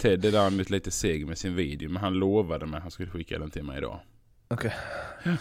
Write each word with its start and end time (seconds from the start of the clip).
Ted 0.00 0.24
är 0.24 0.32
däremot 0.32 0.70
lite 0.70 0.90
seg 0.90 1.26
med 1.26 1.38
sin 1.38 1.54
video, 1.54 1.90
men 1.90 2.02
han 2.02 2.12
lovade 2.14 2.66
mig 2.66 2.76
att 2.76 2.82
han 2.82 2.90
skulle 2.90 3.10
skicka 3.10 3.38
den 3.38 3.50
till 3.50 3.62
mig 3.64 3.78
idag. 3.78 4.00
Okej. 4.48 4.74
Mm, 5.24 5.36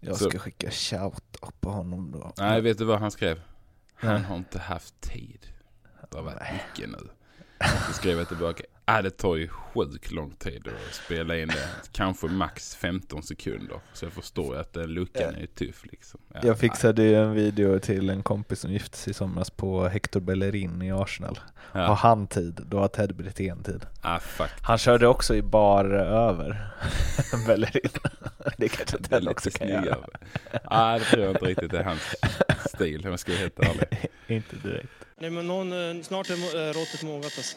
Jag 0.00 0.16
så- 0.16 0.30
ska 0.30 0.38
skicka 0.38 0.70
shout 0.70 1.40
på 1.60 1.70
honom 1.70 2.10
då. 2.12 2.32
Nej, 2.38 2.60
vet 2.60 2.78
du 2.78 2.84
vad 2.84 2.98
han 3.00 3.10
skrev? 3.10 3.40
Han 3.94 4.14
Nej. 4.14 4.22
har 4.22 4.36
inte 4.36 4.58
haft 4.58 5.00
tid. 5.00 5.46
Det 6.10 6.16
har 6.16 6.24
varit 6.24 6.42
mycket 6.52 6.90
nu. 6.90 7.08
Så 7.86 7.92
skrev 7.92 8.18
jag 8.18 8.28
tillbaka. 8.28 8.64
Ah, 8.86 9.02
det 9.02 9.10
tar 9.10 9.36
ju 9.36 9.48
sjukt 9.48 10.10
lång 10.12 10.30
tid 10.30 10.68
att 10.88 10.94
spela 10.94 11.38
in 11.38 11.48
det. 11.48 11.68
Kanske 11.92 12.26
max 12.26 12.76
15 12.76 13.22
sekunder. 13.22 13.80
Så 13.92 14.04
jag 14.04 14.12
förstår 14.12 14.54
ju 14.54 14.60
att 14.60 14.72
den 14.72 14.86
luckan 14.94 15.34
är 15.34 15.40
ju 15.40 15.46
tuff 15.46 15.84
liksom. 15.92 16.20
Ja, 16.34 16.40
Jag 16.42 16.58
fixade 16.58 17.02
ju 17.02 17.14
en 17.14 17.32
video 17.34 17.78
till 17.78 18.10
en 18.10 18.22
kompis 18.22 18.60
som 18.60 18.72
gifte 18.72 18.96
sig 18.98 19.10
i 19.10 19.14
somras 19.14 19.50
på 19.50 19.88
Hector 19.88 20.20
Bellerin 20.20 20.82
i 20.82 20.92
Arsenal. 20.92 21.38
Har 21.56 21.80
Ja, 21.82 21.92
han 21.94 22.26
tid, 22.26 22.60
då 22.66 22.78
har 22.78 22.88
Ted 22.88 23.14
Brithén 23.16 23.62
tid. 23.62 23.86
ah, 24.02 24.18
fuck. 24.20 24.50
Han 24.62 24.78
körde 24.78 25.06
också 25.06 25.34
i 25.34 25.42
bar 25.42 25.84
över 25.94 26.70
Bellerin. 27.46 27.90
Det 28.58 28.68
kanske 28.68 28.98
Ted 28.98 29.28
också 29.28 29.50
kan 29.50 29.68
göra. 29.68 29.80
snyggare. 29.82 30.06
Ah, 30.64 30.98
det 30.98 31.04
tror 31.04 31.22
jag 31.24 31.30
inte 31.34 31.44
riktigt 31.46 31.72
är 31.72 31.82
hans 31.84 32.14
stil 32.74 33.04
om 33.04 33.10
jag 33.10 33.20
ska 33.20 33.32
vara 33.32 33.40
helt 33.40 33.58
ärlig. 33.58 34.08
Inte 34.26 34.56
direkt. 34.56 34.88
Nej, 35.18 35.30
men 35.30 35.46
någon, 35.46 35.72
eh, 35.96 36.02
snart 36.02 36.30
är 36.30 36.34
eh, 36.34 36.72
råttet 36.72 37.02
mogat 37.02 37.24
alltså. 37.24 37.56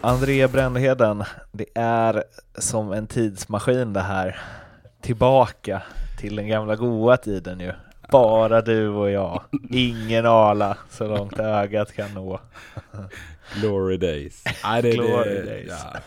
André 0.00 0.48
Brändheden, 0.48 1.24
det 1.52 1.66
är 1.74 2.24
som 2.58 2.92
en 2.92 3.06
tidsmaskin 3.06 3.92
det 3.92 4.00
här. 4.00 4.40
Tillbaka 5.02 5.82
till 6.18 6.36
den 6.36 6.48
gamla 6.48 6.76
goa 6.76 7.16
tiden 7.16 7.60
ju. 7.60 7.72
Bara 8.10 8.60
du 8.60 8.88
och 8.88 9.10
jag. 9.10 9.42
Ingen 9.70 10.26
Arla 10.26 10.76
så 10.90 11.06
långt 11.08 11.38
ögat 11.38 11.92
kan 11.92 12.14
nå. 12.14 12.40
Glory 13.60 13.96
days. 13.96 14.44
Ah, 14.62 14.82
det, 14.82 14.90
Glory 14.92 15.34
det, 15.34 15.42
days. 15.42 15.68
Ja. 15.92 16.00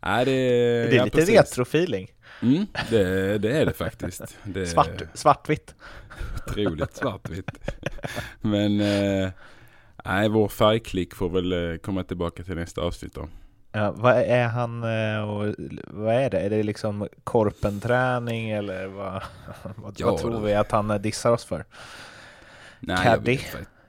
Ah, 0.00 0.18
det, 0.24 0.24
Det 0.24 0.92
är 0.92 0.92
ja, 0.94 1.04
lite 1.04 1.16
precis. 1.16 1.34
retrofeeling. 1.34 2.10
Mm, 2.42 2.66
det, 2.90 3.38
det 3.38 3.60
är 3.60 3.66
det 3.66 3.72
faktiskt. 3.72 4.36
Det 4.44 4.60
är 4.60 4.66
Svart, 4.66 5.02
svartvitt. 5.14 5.74
otroligt 6.48 6.96
svartvitt. 6.96 7.50
Men 8.40 8.80
eh, 8.80 9.30
nej, 10.04 10.28
vår 10.28 10.48
färgklick 10.48 11.14
får 11.14 11.28
väl 11.28 11.72
eh, 11.72 11.76
komma 11.78 12.02
tillbaka 12.04 12.42
till 12.42 12.54
nästa 12.56 12.80
avsnitt 12.80 13.14
då. 13.14 13.28
Ja, 13.72 13.92
vad 13.96 14.16
är 14.16 14.46
han 14.48 14.82
eh, 14.84 15.30
och 15.30 15.54
vad 15.86 16.14
är 16.14 16.30
det? 16.30 16.40
Är 16.40 16.50
det 16.50 16.62
liksom 16.62 17.08
korpenträning 17.24 18.50
eller 18.50 18.86
vad, 18.86 19.22
vad, 19.76 19.94
Ja, 20.00 20.06
vad 20.10 20.18
tror 20.20 20.30
det- 20.30 20.40
vi 20.46 20.54
att 20.54 20.70
han 20.70 20.90
eh, 20.90 20.98
dissar 21.00 21.30
oss 21.32 21.44
för? 21.44 21.64
Nej, 22.80 22.96
Caddy? 23.02 23.38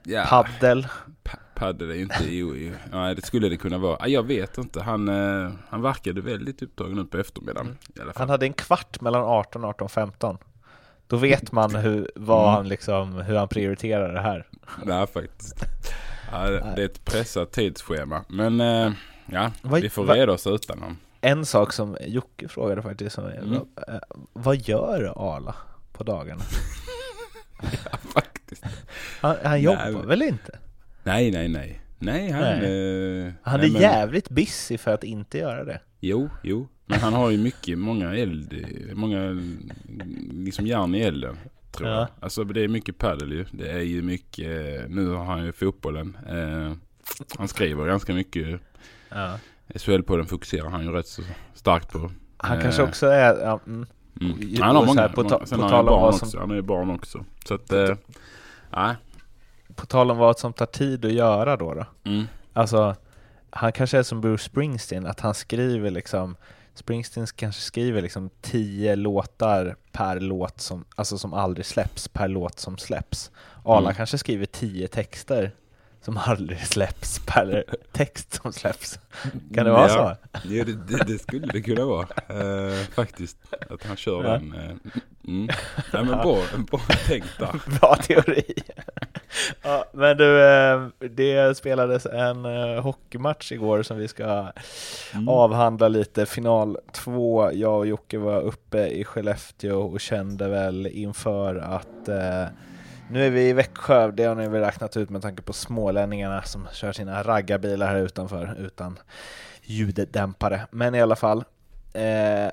Ja, 0.03 0.25
Paddel? 0.29 0.87
pa- 1.23 1.37
paddel 1.55 1.89
är 1.91 1.95
ju 1.95 2.01
inte 2.01 2.23
EU. 2.27 2.71
Nej, 2.91 3.15
det 3.15 3.21
skulle 3.25 3.49
det 3.49 3.57
kunna 3.57 3.77
vara. 3.77 4.07
Jag 4.07 4.23
vet 4.23 4.57
inte. 4.57 4.81
Han, 4.81 5.07
han 5.69 5.81
verkade 5.81 6.21
väldigt 6.21 6.61
upptagen 6.61 6.95
nu 6.95 7.05
på 7.05 7.17
eftermiddagen. 7.17 7.77
Fall. 7.97 8.11
Han 8.15 8.29
hade 8.29 8.45
en 8.45 8.53
kvart 8.53 9.01
mellan 9.01 9.23
18 9.23 9.63
och 9.65 9.79
18.15. 9.81 10.37
Då 11.11 11.17
vet 11.17 11.51
man 11.51 11.75
hur, 11.75 12.11
vad 12.15 12.43
Mm. 12.43 12.53
han 12.55 12.67
liksom, 12.67 13.13
hur 13.21 13.35
han 13.35 13.47
prioriterar 13.47 14.13
det 14.13 14.21
här. 14.21 14.47
Nej, 14.85 15.07
faktiskt. 15.07 15.65
Ja, 16.31 16.49
det 16.49 16.81
är 16.81 16.85
ett 16.85 17.05
pressat 17.05 17.51
tidsschema. 17.51 18.25
Men 18.29 18.61
eh, 18.61 18.91
ja, 19.25 19.51
Vad- 19.61 19.81
vi 19.81 19.89
får 19.89 20.05
vad- 20.05 20.17
reda 20.17 20.31
oss 20.31 20.47
utan 20.47 20.79
honom. 20.79 20.97
En 21.21 21.45
sak 21.45 21.73
som 21.73 21.97
Jocke 22.07 22.47
frågade 22.47 22.81
faktiskt, 22.81 23.15
som, 23.15 23.25
Mm. 23.25 23.53
eh, 23.53 23.61
vad 24.33 24.55
gör 24.55 25.13
Arla 25.35 25.55
på 25.93 26.03
dagarna? 26.03 26.41
Ja, 27.61 27.97
faktiskt. 28.13 28.63
Han, 29.21 29.35
han 29.43 29.51
Nej, 29.51 29.63
jobbar 29.63 29.91
men- 29.91 30.07
väl 30.07 30.21
inte? 30.21 30.59
Nej, 31.03 31.31
nej, 31.31 31.47
nej. 31.47 31.81
Nej, 31.99 32.31
han... 32.31 32.43
Eh, 32.43 33.33
Han 33.43 33.59
nej, 33.59 33.69
är 33.69 33.73
men- 33.73 33.81
jävligt 33.81 34.29
busy 34.29 34.77
för 34.77 34.93
att 34.93 35.03
inte 35.03 35.37
göra 35.37 35.63
det. 35.63 35.81
Jo, 35.99 36.29
jo. 36.43 36.67
Men 36.85 36.99
han 36.99 37.13
har 37.13 37.29
ju 37.29 37.37
mycket, 37.37 37.77
många 37.77 38.15
eld, 38.15 38.65
många 38.93 39.41
liksom 40.45 40.67
järn 40.67 40.95
i 40.95 40.99
elden. 41.01 41.37
Tror 41.71 41.89
Ja. 41.89 41.95
jag. 41.95 42.07
Alltså 42.19 42.43
det 42.43 42.61
är 42.63 42.67
mycket 42.67 42.97
padel 42.97 43.31
ju. 43.31 43.45
Det 43.51 43.71
är 43.71 43.79
ju 43.81 44.01
mycket, 44.01 44.89
nu 44.89 45.07
har 45.09 45.25
han 45.25 45.45
ju 45.45 45.51
fotbollen. 45.51 46.17
Eh, 46.29 46.71
han 47.37 47.47
skriver 47.47 47.85
ganska 47.87 48.13
mycket. 48.13 48.59
Ja. 49.09 49.39
SHL-podden 49.75 50.25
fokuserar 50.25 50.69
han 50.69 50.83
ju 50.85 50.91
rätt 50.91 51.07
så 51.07 51.21
starkt 51.53 51.91
på. 51.91 52.11
Han 52.37 52.57
Eh, 52.57 52.63
kanske 52.63 52.83
också 52.83 53.07
är, 53.07 53.35
ja, 53.45 53.59
mm, 53.67 53.85
Mm. 54.21 54.61
Han 54.61 54.75
har 54.75 54.85
många, 54.85 55.01
här, 55.01 55.09
på 55.09 55.23
ta- 55.23 55.39
på 55.39 55.45
tal 55.45 55.59
om 55.63 55.69
barn 55.69 55.85
vad 55.85 56.13
också. 56.13 56.25
som- 56.25 56.39
Han 56.39 56.49
har 56.49 56.55
ju 56.55 56.61
barn 56.61 56.89
också. 56.89 57.25
Så 57.45 57.53
att, 57.53 57.71
eh, 57.71 57.95
nej. 58.69 58.95
på 59.75 59.85
tal 59.85 60.11
om 60.11 60.17
vad 60.17 60.39
som 60.39 60.53
tar 60.53 60.65
tid 60.65 61.05
att 61.05 61.11
göra 61.11 61.57
då 61.57 61.73
då. 61.73 61.85
Mm. 62.11 62.23
Alltså, 62.53 62.95
han 63.49 63.71
kanske 63.71 63.97
är 63.97 64.03
som 64.03 64.21
Bruce 64.21 64.43
Springsteen, 64.43 65.05
att 65.05 65.19
han 65.19 65.33
skriver 65.33 65.91
liksom 65.91 66.35
Springsteen 66.73 67.27
kanske 67.35 67.61
skriver 67.61 68.01
liksom 68.01 68.29
tio 68.41 68.95
låtar 68.95 69.75
per 69.91 70.19
låt 70.19 70.61
som, 70.61 70.85
alltså 70.95 71.17
som 71.17 71.33
aldrig 71.33 71.65
släpps, 71.65 72.07
per 72.07 72.27
låt 72.27 72.59
som 72.59 72.77
släpps. 72.77 73.31
Arla 73.65 73.89
Mm. 73.89 73.95
kanske 73.95 74.17
skriver 74.17 74.45
tio 74.45 74.87
texter 74.87 75.51
som 76.01 76.17
aldrig 76.17 76.67
släpps 76.67 77.19
per 77.25 77.63
text 77.91 78.33
som 78.41 78.53
släpps. 78.53 78.99
Kan 79.53 79.65
det 79.65 79.71
vara 79.71 79.89
så? 79.89 80.15
Ja, 80.43 80.63
det, 80.63 80.63
det, 80.63 81.03
det 81.07 81.19
skulle 81.19 81.47
det 81.47 81.61
kunna 81.61 81.85
vara. 81.85 82.07
Eh, 82.27 82.77
faktiskt. 82.95 83.37
Att 83.69 83.83
han 83.83 83.97
kör 83.97 84.23
Ja. 84.23 84.29
den. 84.31 84.53
eh, 84.53 84.91
mm. 85.27 85.47
Nej 85.93 86.03
men 86.05 86.07
bra, 86.07 86.37
bra 86.71 86.79
tänkt 87.07 87.39
där. 87.39 87.79
Bra 87.79 87.95
teori. 87.95 88.43
ja, 89.61 89.85
men 89.93 90.17
du, 90.17 90.43
eh, 90.45 90.87
det 91.11 91.57
spelades 91.57 92.05
en 92.05 92.45
eh, 92.45 92.81
hockeymatch 92.81 93.51
igår 93.51 93.83
som 93.83 93.97
vi 93.97 94.07
ska 94.07 94.51
Mm. 95.13 95.27
avhandla 95.27 95.87
lite. 95.87 96.25
Final 96.25 96.77
två, 96.93 97.51
jag 97.53 97.77
och 97.77 97.87
Jocke 97.87 98.17
var 98.17 98.41
uppe 98.41 98.87
i 98.87 99.03
Skellefteå 99.03 99.79
och 99.81 99.99
kände 100.01 100.47
väl 100.47 100.87
inför 100.87 101.55
att 101.55 102.07
eh, 102.09 102.45
nu 103.11 103.25
är 103.25 103.29
vi 103.29 103.49
i 103.49 103.53
Växjö, 103.53 104.11
det 104.11 104.23
har 104.23 104.35
ni 104.35 104.47
väl 104.47 104.61
räknat 104.61 104.97
ut 104.97 105.09
med 105.09 105.21
tanke 105.21 105.41
på 105.41 105.53
smålänningarna 105.53 106.41
som 106.43 106.67
kör 106.73 106.91
sina 106.91 107.23
raggarbilar 107.23 107.87
här 107.87 107.95
utanför 107.95 108.55
utan 108.59 108.99
ljuddämpare. 109.63 110.67
Men 110.71 110.95
i 110.95 111.01
alla 111.01 111.15
fall, 111.15 111.37
eh, 111.93 112.51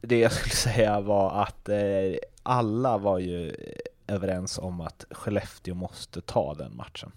det 0.00 0.18
jag 0.18 0.32
skulle 0.32 0.54
säga 0.74 1.00
var 1.00 1.42
att 1.42 1.68
eh, 1.68 1.78
alla 2.42 2.98
var 2.98 3.18
ju 3.18 3.54
överens 4.06 4.58
om 4.58 4.80
att 4.80 5.04
Skellefteå 5.10 5.74
måste 5.74 6.20
ta 6.20 6.54
den 6.54 6.76
matchen. 6.76 7.12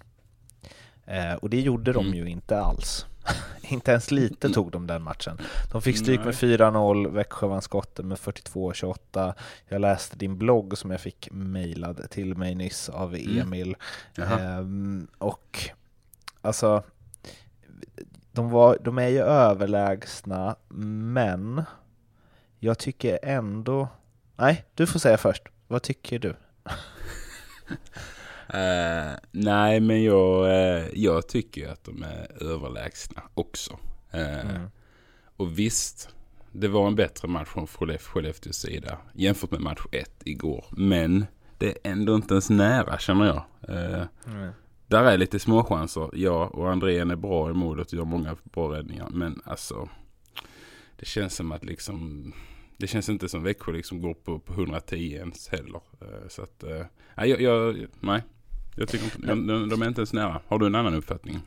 Eh, 1.05 1.33
och 1.33 1.49
det 1.49 1.59
gjorde 1.61 1.93
de 1.93 2.05
Mm. 2.05 2.17
ju 2.17 2.29
inte 2.29 2.59
alls. 2.59 3.05
inte 3.61 3.91
ens 3.91 4.11
lite 4.11 4.49
tog 4.49 4.71
de 4.71 4.87
den 4.87 5.03
matchen. 5.03 5.37
De 5.71 5.81
fick 5.81 5.97
stryk 5.97 6.25
med 6.25 6.33
4-0, 6.33 7.11
Växjö 7.11 7.47
vann 7.47 7.61
skotten 7.61 8.07
med 8.07 8.17
42-28. 8.17 9.33
Jag 9.67 9.81
läste 9.81 10.17
din 10.17 10.37
blogg 10.37 10.77
som 10.77 10.91
jag 10.91 11.01
fick 11.01 11.29
mejlad 11.31 12.09
till 12.09 12.37
mig 12.37 12.55
nyss 12.55 12.89
av 12.89 13.15
Mm. 13.15 13.39
Emil. 13.41 13.75
Jaha. 14.15 14.39
Ehm, 14.39 15.07
och 15.17 15.69
alltså, 16.41 16.83
de, 18.31 18.49
var, 18.49 18.77
de 18.81 18.97
är 18.97 19.07
ju 19.07 19.19
överlägsna, 19.19 20.55
men 20.67 21.63
jag 22.59 22.77
tycker 22.77 23.19
ändå... 23.23 23.87
Nej, 24.35 24.65
du 24.73 24.87
får 24.87 24.99
säga 24.99 25.17
först. 25.17 25.43
Vad 25.67 25.81
tycker 25.81 26.19
du? 26.19 26.35
Eh, 28.53 29.13
nej 29.31 29.79
men 29.79 30.03
jag, 30.03 30.45
eh, 30.49 30.87
jag 30.93 31.27
tycker 31.27 31.67
att 31.71 31.83
de 31.83 32.03
är 32.03 32.43
överlägsna 32.43 33.21
också. 33.33 33.77
Eh, 34.11 34.39
Mm. 34.49 34.61
Och 35.37 35.59
visst, 35.59 36.09
det 36.51 36.67
var 36.67 36.87
en 36.87 36.95
bättre 36.95 37.27
match 37.27 37.47
från 37.47 37.65
Skellef- 37.65 38.03
Skellefteås 38.03 38.55
sida 38.57 38.97
jämfört 39.13 39.51
med 39.51 39.61
match 39.61 39.81
ett 39.91 40.21
igår. 40.25 40.65
Men 40.71 41.25
det 41.57 41.67
är 41.69 41.91
ändå 41.91 42.15
inte 42.15 42.33
ens 42.33 42.49
nära 42.49 42.97
känner 42.97 43.25
jag. 43.25 43.43
Eh, 43.75 44.03
där 44.87 45.03
är 45.03 45.17
lite 45.17 45.39
småchanser. 45.39 46.09
Jag 46.13 46.55
och 46.55 46.71
Andrén 46.71 47.11
är 47.11 47.15
bra 47.15 47.49
i 47.49 47.53
målet 47.53 47.87
och 47.87 47.93
gör 47.93 48.05
många 48.05 48.35
bra 48.43 48.73
räddningar. 48.77 49.07
Men 49.11 49.41
alltså, 49.45 49.89
det 50.99 51.05
känns 51.05 51.35
som 51.35 51.51
att 51.51 51.63
liksom, 51.65 52.33
det 52.77 52.87
känns 52.87 53.09
inte 53.09 53.29
som 53.29 53.43
Växjö 53.43 53.71
liksom 53.71 54.01
går 54.01 54.13
på, 54.13 54.39
på 54.39 54.53
110 54.53 54.95
ens 55.15 55.47
heller. 55.49 55.81
Så 56.27 56.41
att, 56.41 56.63
nej, 57.15 57.29
jag, 57.29 57.41
jag, 57.41 57.85
nej. 57.99 58.23
Jag 58.79 58.87
tycker 58.89 59.05
inte, 59.05 59.27
de, 59.27 59.69
de 59.69 59.81
är 59.81 59.87
inte 59.87 60.01
ens 60.01 60.13
nära. 60.13 60.41
Har 60.47 60.59
du 60.59 60.65
en 60.65 60.75
annan 60.75 60.95
uppfattning? 60.95 61.39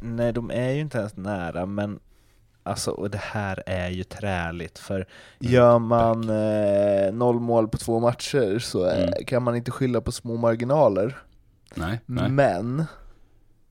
Nej, 0.00 0.32
de 0.32 0.50
är 0.50 0.70
ju 0.70 0.80
inte 0.80 0.98
ens 0.98 1.16
nära, 1.16 1.66
men 1.66 1.98
alltså, 2.62 2.90
och 2.90 3.10
det 3.10 3.20
här 3.22 3.62
är 3.66 3.88
ju 3.88 4.04
träligt, 4.04 4.78
för 4.78 5.06
gör 5.38 5.78
man 5.78 6.30
eh, 6.30 7.12
noll 7.12 7.40
mål 7.40 7.68
på 7.68 7.78
två 7.78 8.00
matcher 8.00 8.58
så 8.58 8.86
eh, 8.86 8.98
Mm. 9.02 9.24
kan 9.26 9.42
man 9.42 9.56
inte 9.56 9.70
skylla 9.70 10.00
på 10.00 10.12
små 10.12 10.36
marginaler. 10.36 11.18
Nej, 11.74 12.00
nej. 12.06 12.30
Men 12.30 12.84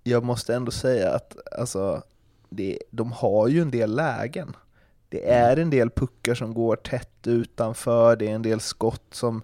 jag 0.04 0.24
måste 0.24 0.56
ändå 0.56 0.72
säga 0.72 1.12
att 1.12 1.38
alltså, 1.60 2.02
det, 2.50 2.80
de 2.92 3.12
har 3.12 3.48
ju 3.48 3.62
en 3.62 3.72
del 3.72 3.96
lägen. 3.96 4.56
Det 5.10 5.30
är 5.31 5.58
en 5.58 5.70
del 5.70 5.90
puckar 5.90 6.36
som 6.36 6.54
går 6.54 6.75
tätt 6.75 7.28
utanför, 7.28 8.16
det 8.16 8.28
är 8.30 8.36
en 8.36 8.42
del 8.42 8.60
skott 8.60 9.04
som 9.12 9.42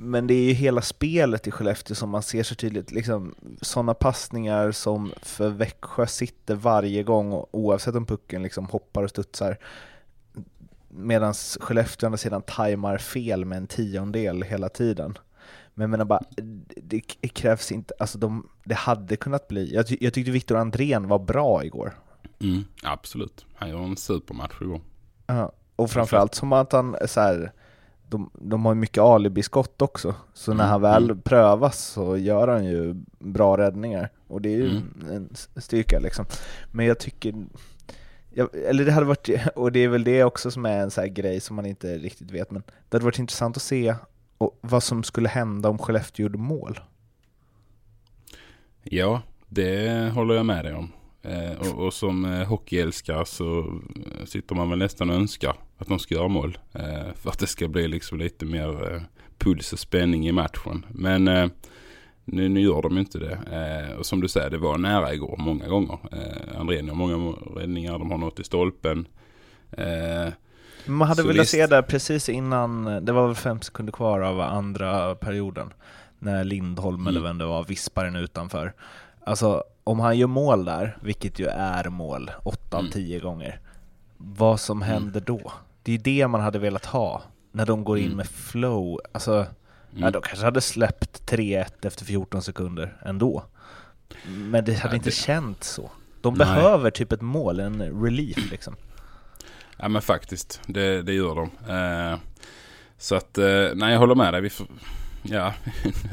men 0.00 0.26
det 0.26 0.34
är 0.34 0.42
ju 0.42 0.52
hela 0.52 0.82
spelet 0.82 1.46
i 1.46 1.50
Skellefteå 1.50 1.94
som 1.94 2.10
man 2.10 2.22
ser 2.22 2.42
så 2.42 2.54
tydligt, 2.54 2.92
liksom 2.92 3.34
sådana 3.62 3.94
passningar 3.94 4.72
som 4.72 5.12
för 5.22 5.48
Växjö 5.48 6.06
sitter 6.06 6.54
varje 6.54 7.02
gång 7.02 7.44
oavsett 7.50 7.94
om 7.94 8.06
pucken 8.06 8.42
liksom 8.42 8.66
hoppar 8.66 9.02
och 9.02 9.10
studsar 9.10 9.58
medan 10.88 11.34
Skellefteå 11.34 12.06
andra 12.06 12.18
sidan 12.18 12.42
tajmar 12.42 12.98
fel 12.98 13.44
med 13.44 13.58
en 13.58 13.66
tiondel 13.66 14.42
hela 14.42 14.68
tiden. 14.68 15.18
Men 15.74 15.82
jag 15.82 15.90
menar 15.90 16.04
bara, 16.04 16.22
det 16.76 17.00
krävs 17.28 17.72
inte, 17.72 17.94
alltså 17.98 18.18
de, 18.18 18.48
det 18.64 18.74
hade 18.74 19.16
kunnat 19.16 19.48
bli, 19.48 19.74
jag, 19.74 19.84
jag 20.00 20.14
tyckte 20.14 20.30
Viktor 20.30 20.56
Andrén 20.56 21.08
var 21.08 21.18
bra 21.18 21.64
igår. 21.64 21.92
Mm, 22.40 22.64
absolut. 22.82 23.46
Han 23.54 23.68
gör 23.68 23.82
en 23.82 23.96
supermatch 23.96 24.62
igår. 24.62 24.80
Ja, 25.26 25.52
och 25.76 25.90
framförallt 25.90 26.34
som 26.34 26.52
att 26.52 26.72
han 26.72 26.96
så 27.06 27.20
här, 27.20 27.52
de, 28.08 28.30
de 28.34 28.64
har 28.64 28.72
ju 28.74 28.80
mycket 28.80 29.02
alibiskott 29.02 29.82
också, 29.82 30.14
så 30.34 30.50
när 30.54 30.64
Mm, 30.64 30.70
han 30.70 30.80
väl 30.80 31.04
mm. 31.04 31.20
prövas 31.22 31.78
så 31.78 32.16
gör 32.16 32.48
han 32.48 32.64
ju 32.64 32.94
bra 33.18 33.56
räddningar, 33.56 34.08
och 34.26 34.40
det 34.42 34.48
är 34.48 34.56
ju 34.56 34.70
Mm. 34.70 34.92
en 35.10 35.60
styrka 35.62 35.98
liksom. 35.98 36.24
Men 36.72 36.86
jag 36.86 36.98
tycker, 36.98 37.34
jag, 38.30 38.48
eller 38.54 38.84
det 38.84 38.92
hade 38.92 39.06
varit, 39.06 39.28
och 39.56 39.72
det 39.72 39.80
är 39.80 39.88
väl 39.88 40.04
det 40.04 40.24
också 40.24 40.50
som 40.50 40.66
är 40.66 40.78
en 40.80 40.90
så 40.90 41.00
här 41.00 41.08
grej 41.08 41.40
som 41.40 41.56
man 41.56 41.66
inte 41.66 41.98
riktigt 41.98 42.30
vet, 42.30 42.50
men 42.50 42.62
det 42.88 42.96
hade 42.96 43.04
varit 43.04 43.18
intressant 43.18 43.56
att 43.56 43.62
se 43.62 43.94
och 44.38 44.58
vad 44.60 44.82
som 44.82 45.02
skulle 45.02 45.28
hända 45.28 45.68
om 45.68 45.78
Skellefteå 45.78 46.22
gjorde 46.22 46.38
mål. 46.38 46.80
Ja, 48.82 49.22
det 49.48 50.10
håller 50.14 50.34
jag 50.34 50.46
med 50.46 50.64
dig 50.64 50.74
om. 50.74 50.92
Eh, 51.22 51.58
och, 51.58 51.86
och 51.86 51.94
som 51.94 52.24
eh, 52.24 52.46
hockeyälskare 52.48 53.26
så 53.26 53.58
eh, 53.58 54.24
sitter 54.26 54.54
man 54.54 54.70
väl 54.70 54.78
nästan 54.78 55.10
och 55.10 55.16
önskar 55.16 55.54
att 55.78 55.88
de 55.88 55.98
ska 55.98 56.14
göra 56.14 56.28
mål. 56.28 56.58
För 57.14 57.30
att 57.30 57.38
det 57.38 57.46
ska 57.46 57.68
bli 57.68 57.88
liksom 57.88 58.18
lite 58.18 58.44
mer 58.44 59.02
puls 59.38 59.72
och 59.72 59.78
spänning 59.78 60.28
i 60.28 60.32
matchen. 60.32 60.86
Men 60.88 61.24
nu, 62.24 62.48
nu 62.48 62.60
gör 62.60 62.82
de 62.82 62.98
inte 62.98 63.18
det. 63.18 63.38
Och 63.98 64.06
som 64.06 64.20
du 64.20 64.28
säger, 64.28 64.50
det 64.50 64.58
var 64.58 64.78
nära 64.78 65.14
igår 65.14 65.36
många 65.38 65.68
gånger. 65.68 65.98
Andrén 66.58 66.88
har 66.88 66.96
många 66.96 67.16
må- 67.16 67.32
räddningar, 67.56 67.98
de 67.98 68.10
har 68.10 68.18
nått 68.18 68.40
i 68.40 68.44
stolpen. 68.44 69.06
Man 70.86 71.08
hade 71.08 71.22
Så 71.22 71.28
velat 71.28 71.42
visst. 71.42 71.50
se 71.50 71.66
det 71.66 71.82
precis 71.82 72.28
innan, 72.28 72.84
det 73.04 73.12
var 73.12 73.26
väl 73.26 73.36
fem 73.36 73.60
sekunder 73.60 73.92
kvar 73.92 74.20
av 74.20 74.40
andra 74.40 75.14
perioden, 75.14 75.72
när 76.18 76.44
Lindholm 76.44 77.06
eller 77.06 77.20
Mm. 77.20 77.30
vem 77.30 77.38
det 77.38 77.44
var 77.46 77.64
vispar 77.64 78.04
den 78.04 78.16
utanför. 78.16 78.72
Alltså, 79.28 79.64
om 79.84 80.00
han 80.00 80.18
gör 80.18 80.26
mål 80.26 80.64
där, 80.64 80.98
vilket 81.02 81.38
ju 81.38 81.46
är 81.46 81.88
mål, 81.88 82.30
åtta 82.44 82.76
av 82.76 82.80
Mm. 82.80 82.92
tio 82.92 83.20
gånger, 83.20 83.60
vad 84.16 84.60
som 84.60 84.82
händer 84.82 85.20
då? 85.20 85.52
Det 85.82 85.92
är 85.92 85.96
ju 85.96 86.02
det 86.02 86.28
man 86.28 86.40
hade 86.40 86.58
velat 86.58 86.86
ha, 86.86 87.22
när 87.52 87.66
de 87.66 87.84
går 87.84 87.98
in 87.98 88.04
Mm. 88.04 88.16
med 88.16 88.26
flow. 88.26 89.00
Alltså, 89.12 89.46
ja, 89.90 89.98
mm. 89.98 90.12
de 90.12 90.22
kanske 90.22 90.44
hade 90.44 90.60
släppt 90.60 91.26
3-1 91.26 91.84
efter 91.86 92.04
14 92.04 92.42
sekunder 92.42 92.96
ändå. 93.04 93.44
Men 94.24 94.64
det 94.64 94.74
hade 94.74 94.92
Ja, 94.94 94.96
inte 94.96 95.08
det- 95.10 95.14
känts 95.14 95.68
så. 95.70 95.90
De 96.20 96.34
Nej. 96.34 96.46
behöver 96.46 96.90
typ 96.90 97.12
ett 97.12 97.20
mål, 97.22 97.60
en 97.60 98.02
relief 98.04 98.50
liksom. 98.50 98.76
Ja 99.76 99.88
men 99.88 100.02
faktiskt, 100.02 100.60
det, 100.66 101.02
det 101.02 101.12
gör 101.12 101.34
de. 101.34 101.50
Eh, 101.74 102.18
så 102.98 103.14
att, 103.14 103.38
eh, 103.38 103.68
nej 103.74 103.92
jag 103.92 103.98
håller 103.98 104.14
med 104.14 104.34
dig. 104.34 104.40
Vi 104.40 104.50
får, 104.50 104.66
ja, 105.22 105.52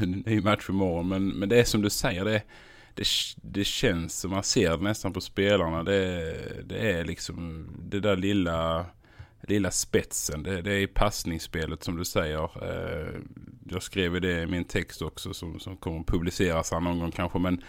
är 0.26 0.30
ju 0.32 0.42
match 0.42 0.68
imorgon. 0.68 1.08
Men, 1.08 1.28
men 1.28 1.48
det 1.48 1.60
är 1.60 1.64
som 1.64 1.82
du 1.82 1.90
säger, 1.90 2.24
det, 2.24 2.42
det, 2.96 3.06
det 3.36 3.64
känns 3.64 4.20
som 4.20 4.30
man 4.30 4.42
ser 4.42 4.76
nästan 4.76 5.12
på 5.12 5.20
spelarna. 5.20 5.82
Det, 5.82 6.34
det 6.64 6.92
är 6.92 7.04
liksom 7.04 7.68
det 7.78 8.00
där 8.00 8.16
lilla, 8.16 8.86
lilla 9.42 9.70
spetsen. 9.70 10.42
Det, 10.42 10.62
det 10.62 10.72
är 10.72 10.78
i 10.78 10.86
passningsspelet 10.86 11.84
som 11.84 11.96
du 11.96 12.04
säger. 12.04 12.42
Eh, 12.42 13.20
jag 13.70 13.82
skrev 13.82 14.20
det 14.20 14.42
i 14.42 14.46
min 14.46 14.64
text 14.64 15.02
också 15.02 15.34
som, 15.34 15.60
som 15.60 15.76
kommer 15.76 16.00
att 16.00 16.06
publiceras 16.06 16.70
här 16.70 16.80
någon 16.80 16.98
gång 16.98 17.10
kanske. 17.10 17.38
Men 17.38 17.62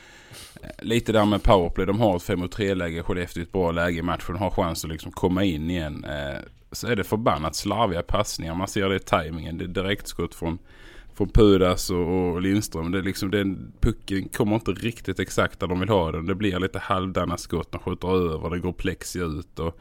eh, 0.61 0.69
lite 0.79 1.11
där 1.11 1.25
med 1.25 1.43
powerplay. 1.43 1.85
De 1.85 1.99
har 1.99 2.15
ett 2.15 2.23
5 2.23 2.39
mot 2.39 2.51
3 2.51 2.73
läge. 2.73 3.03
Skellefteå 3.03 3.43
ett 3.43 3.51
bra 3.51 3.71
läge 3.71 3.99
i 3.99 4.01
matchen. 4.01 4.35
Har 4.35 4.49
chans 4.49 4.83
att 4.83 4.91
liksom 4.91 5.11
komma 5.11 5.43
in 5.43 5.69
igen. 5.69 6.03
Eh, 6.03 6.39
så 6.71 6.87
är 6.87 6.95
det 6.95 7.03
förbannat 7.03 7.55
slarviga 7.55 8.03
passningar. 8.03 8.55
Man 8.55 8.67
ser 8.67 8.89
det 8.89 8.95
i 8.95 8.99
tajmingen. 8.99 9.57
Det 9.57 9.65
är 9.65 9.67
direktskott 9.67 10.35
från, 10.35 10.59
från 11.17 11.29
Pudas 11.29 11.89
och, 11.89 12.33
och 12.33 12.41
Lindström. 12.41 12.91
Det 12.91 12.97
är 12.97 13.03
liksom, 13.03 13.31
den 13.31 13.73
pucken 13.79 14.29
kommer 14.29 14.55
inte 14.55 14.71
riktigt 14.71 15.19
exakt 15.19 15.59
där 15.59 15.67
de 15.67 15.79
vill 15.79 15.89
ha 15.89 16.11
den. 16.11 16.25
Det 16.25 16.35
blir 16.35 16.59
lite 16.59 16.79
halvdana 16.79 17.37
skott. 17.37 17.71
De 17.71 17.81
skjuter 17.81 18.33
över. 18.33 18.49
Det 18.49 18.59
går 18.59 18.73
plexi 18.73 19.19
ut. 19.19 19.59
Och, 19.59 19.79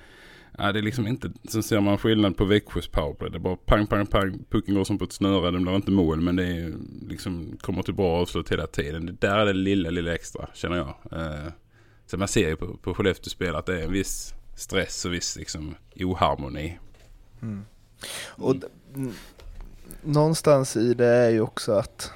ja, 0.58 0.72
det 0.72 0.78
är 0.78 0.82
liksom 0.82 1.06
inte... 1.06 1.32
Sen 1.48 1.62
ser 1.62 1.80
man 1.80 1.98
skillnad 1.98 2.36
på 2.36 2.44
Växjös 2.44 2.88
powerplay. 2.88 3.30
Det 3.30 3.36
är 3.36 3.40
bara 3.40 3.56
pang, 3.56 3.86
pang, 3.86 4.06
pang. 4.06 4.44
Pucken 4.50 4.74
går 4.74 4.84
som 4.84 4.98
på 4.98 5.04
ett 5.04 5.12
snöre. 5.12 5.50
Den 5.50 5.62
blir 5.62 5.76
inte 5.76 5.90
mål. 5.90 6.20
Men 6.20 6.36
det 6.36 6.46
är 6.46 6.74
liksom, 7.08 7.56
kommer 7.60 7.82
till 7.82 7.94
bra 7.94 8.20
avslut 8.20 8.52
hela 8.52 8.66
tiden. 8.66 9.06
Det 9.06 9.20
där 9.20 9.38
är 9.38 9.46
det 9.46 9.52
lilla, 9.52 9.90
lilla 9.90 10.14
extra 10.14 10.48
känner 10.54 10.76
jag. 10.76 11.20
Eh, 11.20 11.52
så 12.06 12.18
man 12.18 12.28
ser 12.28 12.48
ju 12.48 12.56
på, 12.56 12.76
på 12.76 12.94
Skellefteå 12.94 13.30
spel 13.30 13.54
att 13.54 13.66
det 13.66 13.80
är 13.80 13.84
en 13.84 13.92
viss 13.92 14.34
stress 14.56 15.04
och 15.04 15.12
viss 15.12 15.36
liksom 15.36 15.74
oharmoni. 15.96 16.78
Mm. 17.42 17.64
Och 18.28 18.54
någonstans 20.02 20.76
i 20.76 20.94
det 20.94 21.06
är 21.06 21.30
ju 21.30 21.40
också 21.40 21.72
att 21.72 22.12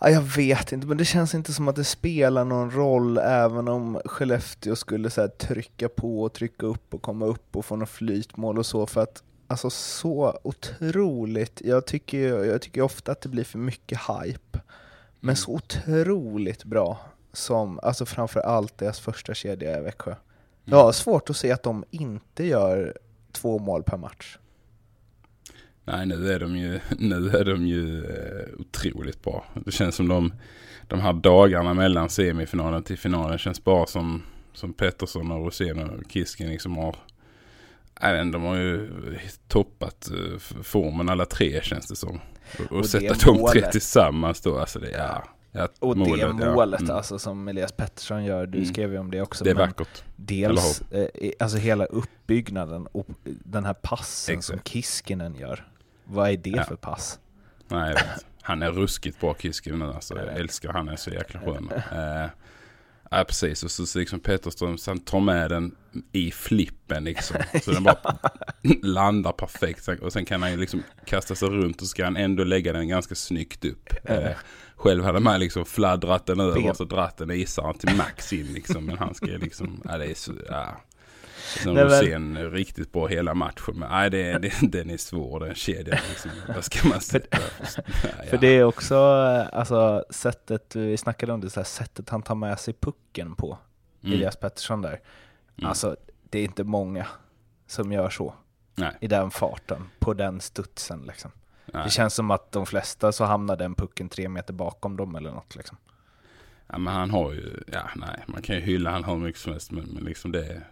Ja, 0.00 0.10
jag 0.10 0.22
vet 0.22 0.72
inte, 0.72 0.86
men 0.86 0.96
det 0.96 1.04
känns 1.04 1.34
inte 1.34 1.52
som 1.52 1.68
att 1.68 1.76
det 1.76 1.84
spelar 1.84 2.44
någon 2.44 2.70
roll 2.70 3.18
även 3.18 3.68
om 3.68 4.00
Skellefteå 4.04 4.76
skulle 4.76 5.10
så 5.10 5.20
här, 5.20 5.28
trycka 5.28 5.88
på 5.88 6.22
och 6.22 6.32
trycka 6.32 6.66
upp 6.66 6.94
och 6.94 7.02
komma 7.02 7.26
upp 7.26 7.56
och 7.56 7.64
få 7.64 7.76
något 7.76 7.88
flytmål 7.88 8.58
och 8.58 8.66
så 8.66 8.86
för 8.86 9.00
att 9.00 9.22
alltså 9.46 9.70
så 9.70 10.38
otroligt, 10.42 11.62
jag 11.64 11.86
tycker, 11.86 12.44
jag 12.44 12.62
tycker 12.62 12.82
ofta 12.82 13.12
att 13.12 13.20
det 13.20 13.28
blir 13.28 13.44
för 13.44 13.58
mycket 13.58 13.98
hype, 13.98 14.60
men 15.20 15.36
så 15.36 15.52
otroligt 15.52 16.64
bra 16.64 16.98
som, 17.32 17.80
alltså 17.82 18.06
framför 18.06 18.40
allt 18.40 18.78
deras 18.78 19.00
första 19.00 19.34
kedja 19.34 19.78
i 19.78 19.82
Växjö. 19.82 20.14
Jag 20.64 20.84
har 20.84 20.92
svårt 20.92 21.30
att 21.30 21.36
se 21.36 21.52
att 21.52 21.62
de 21.62 21.84
inte 21.90 22.44
gör 22.44 22.98
två 23.32 23.58
mål 23.58 23.82
per 23.82 23.96
match. 23.96 24.38
Nej, 25.86 26.06
nu 26.06 26.32
är 26.32 26.40
de 26.40 26.56
ju, 26.56 26.80
nu 26.98 27.28
är 27.28 27.44
de 27.44 27.66
ju 27.66 28.04
eh, 28.04 28.46
otroligt 28.58 29.22
bra. 29.22 29.44
Det 29.64 29.72
känns 29.72 29.94
som 29.94 30.08
de, 30.08 30.32
de 30.88 31.00
här 31.00 31.12
dagarna 31.12 31.74
mellan 31.74 32.08
semifinalen 32.10 32.82
till 32.82 32.98
finalen 32.98 33.38
känns 33.38 33.64
bara 33.64 33.86
som, 33.86 34.22
som 34.52 34.72
Pettersson 34.72 35.30
och 35.32 35.44
Rosén 35.44 35.90
och 35.90 36.10
Kisken 36.10 36.48
liksom 36.50 36.76
har 36.76 36.96
inte, 38.02 38.38
de 38.38 38.42
har 38.42 38.56
ju 38.56 38.90
toppat 39.48 40.10
eh, 40.10 40.38
formen 40.62 41.08
alla 41.08 41.24
tre 41.26 41.60
känns 41.62 41.86
det 41.86 41.96
som. 41.96 42.20
Och, 42.58 42.76
och, 42.76 42.86
sätta 42.86 43.14
de 43.14 43.18
tre 43.18 43.32
målet. 43.32 43.72
tillsammans 43.72 44.40
då, 44.40 44.58
alltså 44.58 44.78
det, 44.78 44.90
ja. 44.90 45.24
ja 45.52 45.68
Och 45.78 45.96
det 45.98 46.10
ja. 46.18 46.32
målet 46.32 46.80
Mm. 46.80 46.96
alltså 46.96 47.18
som 47.18 47.48
Elias 47.48 47.72
Pettersson 47.72 48.24
gör, 48.24 48.46
du 48.46 48.58
Mm. 48.58 48.68
skrev 48.70 48.92
ju 48.92 48.98
om 48.98 49.10
det 49.10 49.22
också. 49.22 49.44
Det 49.44 49.50
är 49.50 49.54
vackert. 49.54 50.02
Dels 50.16 50.80
eh, 50.90 51.08
alltså 51.38 51.58
hela 51.58 51.84
uppbyggnaden 51.84 52.86
och 52.86 53.06
den 53.24 53.64
här 53.64 53.74
passen 53.74 54.42
som 54.42 54.54
Exakt. 54.54 54.68
Kiskinen 54.68 55.34
gör. 55.34 55.66
Vad 56.06 56.30
är 56.30 56.36
det 56.36 56.50
Ja. 56.50 56.64
för 56.64 56.76
pass? 56.76 57.18
Nej. 57.68 57.96
Han 58.42 58.62
är 58.62 58.72
ruskigt 58.72 59.20
bra 59.20 59.34
Kisken 59.34 59.78
nu 59.78 59.84
alltså. 59.84 60.16
Jag 60.16 60.36
älskar 60.36 60.72
han, 60.72 60.88
är 60.88 60.96
så 60.96 61.10
jäkla 61.10 61.40
skön. 61.40 61.70
Eh, 61.92 62.30
ja, 63.10 63.24
precis. 63.28 63.62
Och 63.62 63.70
så, 63.70 63.86
så 63.86 63.98
liksom 63.98 64.20
Petterström, 64.20 64.78
sen 64.78 64.98
tar 65.00 65.20
med 65.20 65.50
den 65.50 65.74
i 66.12 66.30
flippen 66.30 67.04
liksom. 67.04 67.36
Så 67.62 67.70
den 67.70 67.82
bara 67.82 67.98
landar 68.82 69.32
perfekt. 69.32 69.88
Och 69.88 70.12
sen 70.12 70.24
kan 70.24 70.42
han 70.42 70.50
ju 70.50 70.56
liksom 70.56 70.82
kasta 71.04 71.34
sig 71.34 71.48
runt 71.48 71.80
och 71.82 71.86
ska 71.88 72.04
han 72.04 72.16
ändå 72.16 72.44
lägga 72.44 72.72
den 72.72 72.88
ganska 72.88 73.14
snyggt 73.14 73.64
upp. 73.64 73.88
Eh, 74.04 74.30
själv 74.76 75.04
hade 75.04 75.20
man 75.20 75.40
liksom 75.40 75.64
fladdrat 75.64 76.26
den 76.26 76.40
över 76.40 76.70
och 76.70 76.76
så 76.76 76.84
dratt 76.84 77.16
den 77.16 77.30
isaren 77.30 77.78
till 77.78 77.96
max 77.96 78.32
in 78.32 78.46
liksom. 78.46 78.84
Men 78.86 78.98
han 78.98 79.14
ska 79.14 79.26
ju 79.26 79.38
liksom, 79.38 79.80
ja 79.84 79.98
det 79.98 80.06
är 80.10 80.14
så, 80.14 80.32
ja. 80.48 80.80
Sen 81.46 81.74
Nej, 81.74 82.18
men- 82.18 82.36
är 82.36 82.50
riktigt 82.50 82.92
bra 82.92 83.06
hela 83.06 83.34
matchen. 83.34 83.74
Men 83.78 83.88
nej, 83.90 84.10
det, 84.10 84.38
det, 84.38 84.52
den 84.62 84.90
är 84.90 84.96
svår 84.96 85.40
den 85.40 85.54
kedjan. 85.54 85.98
Liksom. 86.08 86.30
Vad 86.54 86.64
ska 86.64 86.88
man 86.88 87.00
säga? 87.00 87.24
För 88.30 88.38
det 88.38 88.46
är 88.48 88.64
också, 88.64 88.94
eh, 88.94 89.58
alltså 89.58 90.04
sättet, 90.10 90.76
vi 90.76 90.96
snackade 90.96 91.32
om 91.32 91.40
det, 91.40 91.50
så 91.50 91.60
här, 91.60 91.64
sättet 91.64 92.10
han 92.10 92.22
tar 92.22 92.34
med 92.34 92.58
sig 92.60 92.74
pucken 92.74 93.34
på, 93.34 93.58
Mm. 94.02 94.14
Elias 94.16 94.36
Pettersson 94.36 94.82
där. 94.82 95.00
Mm. 95.58 95.68
Alltså, 95.68 95.96
det 96.30 96.38
är 96.38 96.44
inte 96.44 96.64
många 96.64 97.06
som 97.66 97.92
gör 97.92 98.10
så. 98.10 98.34
Nej. 98.74 98.92
I 99.00 99.06
den 99.06 99.30
farten, 99.30 99.82
på 99.98 100.14
den 100.14 100.40
studsen 100.40 101.02
liksom. 101.06 101.30
Nej. 101.72 101.84
Det 101.84 101.90
känns 101.90 102.14
som 102.14 102.30
att 102.30 102.52
de 102.52 102.66
flesta 102.66 103.12
så 103.12 103.24
hamnar 103.24 103.56
den 103.56 103.74
pucken 103.74 104.08
tre 104.08 104.28
meter 104.28 104.52
bakom 104.52 104.96
dem 104.96 105.16
eller 105.16 105.30
något 105.30 105.56
liksom. 105.56 105.76
Ja 106.68 106.78
men 106.78 106.94
han 106.94 107.10
har 107.10 107.32
ju, 107.32 107.62
ja 107.72 107.82
nej 107.96 108.24
man 108.26 108.42
kan 108.42 108.56
ju 108.56 108.62
hylla 108.62 108.90
han 108.90 109.04
hur 109.04 109.16
mycket 109.16 109.40
som 109.40 109.52
helst 109.52 109.70
men, 109.72 109.84
men 109.84 110.04
liksom 110.04 110.32
det 110.32 110.62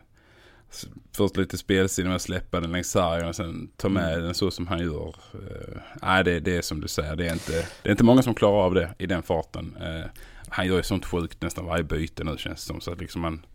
Först 1.16 1.37
lite 1.37 1.59
spelsinne 1.59 2.09
med 2.09 2.16
att 2.16 2.23
släppa 2.23 2.61
den 2.61 2.73
längs 2.73 2.90
sargen 2.90 3.28
och 3.28 3.37
sen 3.37 3.71
ta 3.76 3.88
med 3.88 4.12
Mm. 4.12 4.25
den 4.25 4.35
så 4.35 4.50
som 4.50 4.66
han 4.66 4.78
gör. 4.78 5.14
Uh, 5.35 5.78
nej 6.02 6.25
det, 6.25 6.40
det 6.40 6.56
är 6.56 6.62
som 6.62 6.80
du 6.80 6.88
säger, 6.88 7.16
det 7.16 7.28
är, 7.28 7.33
inte, 7.33 7.52
det 7.83 7.88
är 7.88 7.90
inte 7.90 8.04
många 8.04 8.23
som 8.23 8.35
klarar 8.35 8.64
av 8.64 8.75
det 8.75 8.94
i 8.99 9.06
den 9.06 9.23
farten. 9.23 9.76
Eh, 9.80 10.11
han 10.49 10.66
gör 10.66 10.76
ju 10.76 10.83
sånt 10.83 11.06
sjukt 11.06 11.42
nästan 11.42 11.64
varje 11.66 11.85
byte 11.85 12.25
nu 12.25 12.37
känns 12.38 12.61
det 12.61 12.66
som. 12.66 12.80
Så 12.80 12.92
att 12.92 13.00
liksom 13.00 13.23
man, 13.23 13.47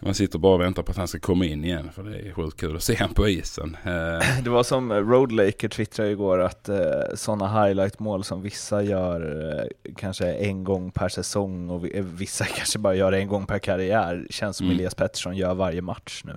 man 0.00 0.14
sitter 0.14 0.38
bara 0.38 0.54
och 0.54 0.60
väntar 0.60 0.82
på 0.82 0.90
att 0.90 0.96
han 0.96 1.08
ska 1.08 1.18
komma 1.18 1.44
in 1.44 1.64
igen. 1.64 1.90
För 1.92 2.02
det 2.02 2.18
är 2.18 2.32
sjukt 2.32 2.60
kul 2.60 2.76
att 2.76 2.82
se 2.82 2.94
han 2.96 3.14
på 3.14 3.28
isen. 3.28 3.76
Eh, 3.84 4.40
Det 4.44 4.50
var 4.50 4.62
som 4.62 4.92
Road 4.92 5.32
Laker 5.32 5.68
twittrade 5.68 6.10
igår 6.10 6.38
att 6.40 6.68
eh, 6.68 6.76
sådana 7.14 7.64
highlight-mål 7.64 8.24
som 8.24 8.42
vissa 8.42 8.82
gör 8.82 9.48
eh, 9.60 9.92
kanske 9.96 10.32
en 10.34 10.64
gång 10.64 10.90
per 10.90 11.08
säsong 11.08 11.70
och 11.70 11.84
vi- 11.84 12.00
vissa 12.00 12.44
kanske 12.56 12.78
bara 12.78 12.94
gör 12.94 13.12
en 13.12 13.28
gång 13.28 13.46
per 13.46 13.58
karriär 13.58 14.26
känns 14.30 14.56
som 14.56 14.66
Mm. 14.66 14.76
Elias 14.76 14.94
Pettersson 14.94 15.36
gör 15.36 15.54
varje 15.54 15.82
match 15.82 16.22
nu. 16.24 16.36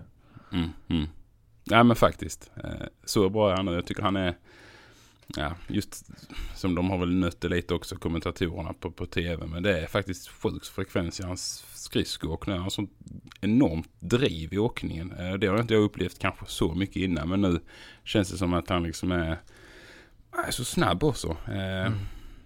Mm, 0.54 0.70
mm. 0.90 1.08
Ja 1.64 1.84
men 1.84 1.96
faktiskt. 1.96 2.52
Eh, 2.64 2.70
Så 3.06 3.30
bra 3.30 3.52
är 3.52 3.56
han 3.56 3.66
nu. 3.66 3.74
Jag 3.74 3.86
tycker 3.86 4.04
han 4.04 4.16
är, 4.16 4.36
ja 5.36 5.56
just 5.68 6.06
som 6.56 6.76
de 6.76 6.90
har 6.90 6.98
väl 6.98 7.14
nött 7.16 7.42
det 7.42 7.50
lite 7.50 7.74
också 7.74 7.96
kommentatorerna 7.96 8.74
på, 8.74 8.92
på 8.92 9.06
tv. 9.06 9.46
Men 9.48 9.64
det 9.64 9.80
är 9.82 9.88
faktiskt 9.88 10.28
sjuk 10.28 10.66
frekvens 10.66 11.20
i 11.20 11.24
hans 11.24 11.66
skridskoåkning. 11.74 12.56
Han 12.56 12.64
har 12.64 12.70
sånt 12.70 12.92
enormt 13.42 13.90
driv 14.00 14.54
i 14.54 14.58
åkningen. 14.58 15.12
Eh, 15.12 15.34
Det 15.34 15.48
har 15.48 15.60
inte 15.62 15.74
jag 15.74 15.84
upplevt 15.84 16.20
kanske 16.20 16.46
så 16.48 16.74
mycket 16.74 16.96
innan. 16.96 17.30
Men 17.30 17.42
nu 17.42 17.60
känns 18.04 18.32
det 18.32 18.38
som 18.38 18.54
att 18.54 18.70
han 18.70 18.84
liksom 18.84 19.12
är, 19.12 19.38
är 20.48 20.52
så 20.52 20.66
snabb 20.66 21.04
också. 21.04 21.38
Eh, 21.48 21.92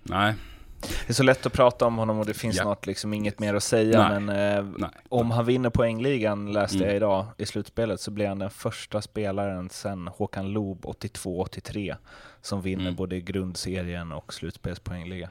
Nej, 0.04 0.36
Det 0.82 1.10
är 1.10 1.14
så 1.14 1.24
lätt 1.24 1.46
att 1.46 1.54
prata 1.54 1.86
om 1.86 1.98
honom 1.98 2.20
och 2.20 2.26
det 2.26 2.34
finns 2.34 2.56
Ja. 2.56 2.64
snart 2.64 2.86
liksom 2.86 3.14
inget 3.14 3.40
mer 3.40 3.54
att 3.54 3.64
säga 3.64 4.10
Nej. 4.10 4.20
men 4.20 4.58
eh, 4.58 4.66
nej. 4.78 4.90
om 5.10 5.32
han 5.32 5.46
vinner 5.46 5.70
poängligan 5.70 6.52
läste 6.54 6.78
Mm. 6.78 6.88
jag 6.88 6.96
idag 6.96 7.26
i 7.38 7.46
slutspelet 7.46 8.02
så 8.02 8.12
blir 8.12 8.28
han 8.28 8.40
den 8.40 8.50
första 8.50 9.02
spelaren 9.02 9.70
sedan 9.70 10.08
Håkan 10.08 10.50
Loob 10.54 10.86
82-83 10.86 11.96
som 12.42 12.62
vinner 12.62 12.84
Mm. 12.84 12.96
både 12.96 13.20
grundserien 13.22 14.12
och 14.12 14.34
slutspelspoängliga. 14.34 15.30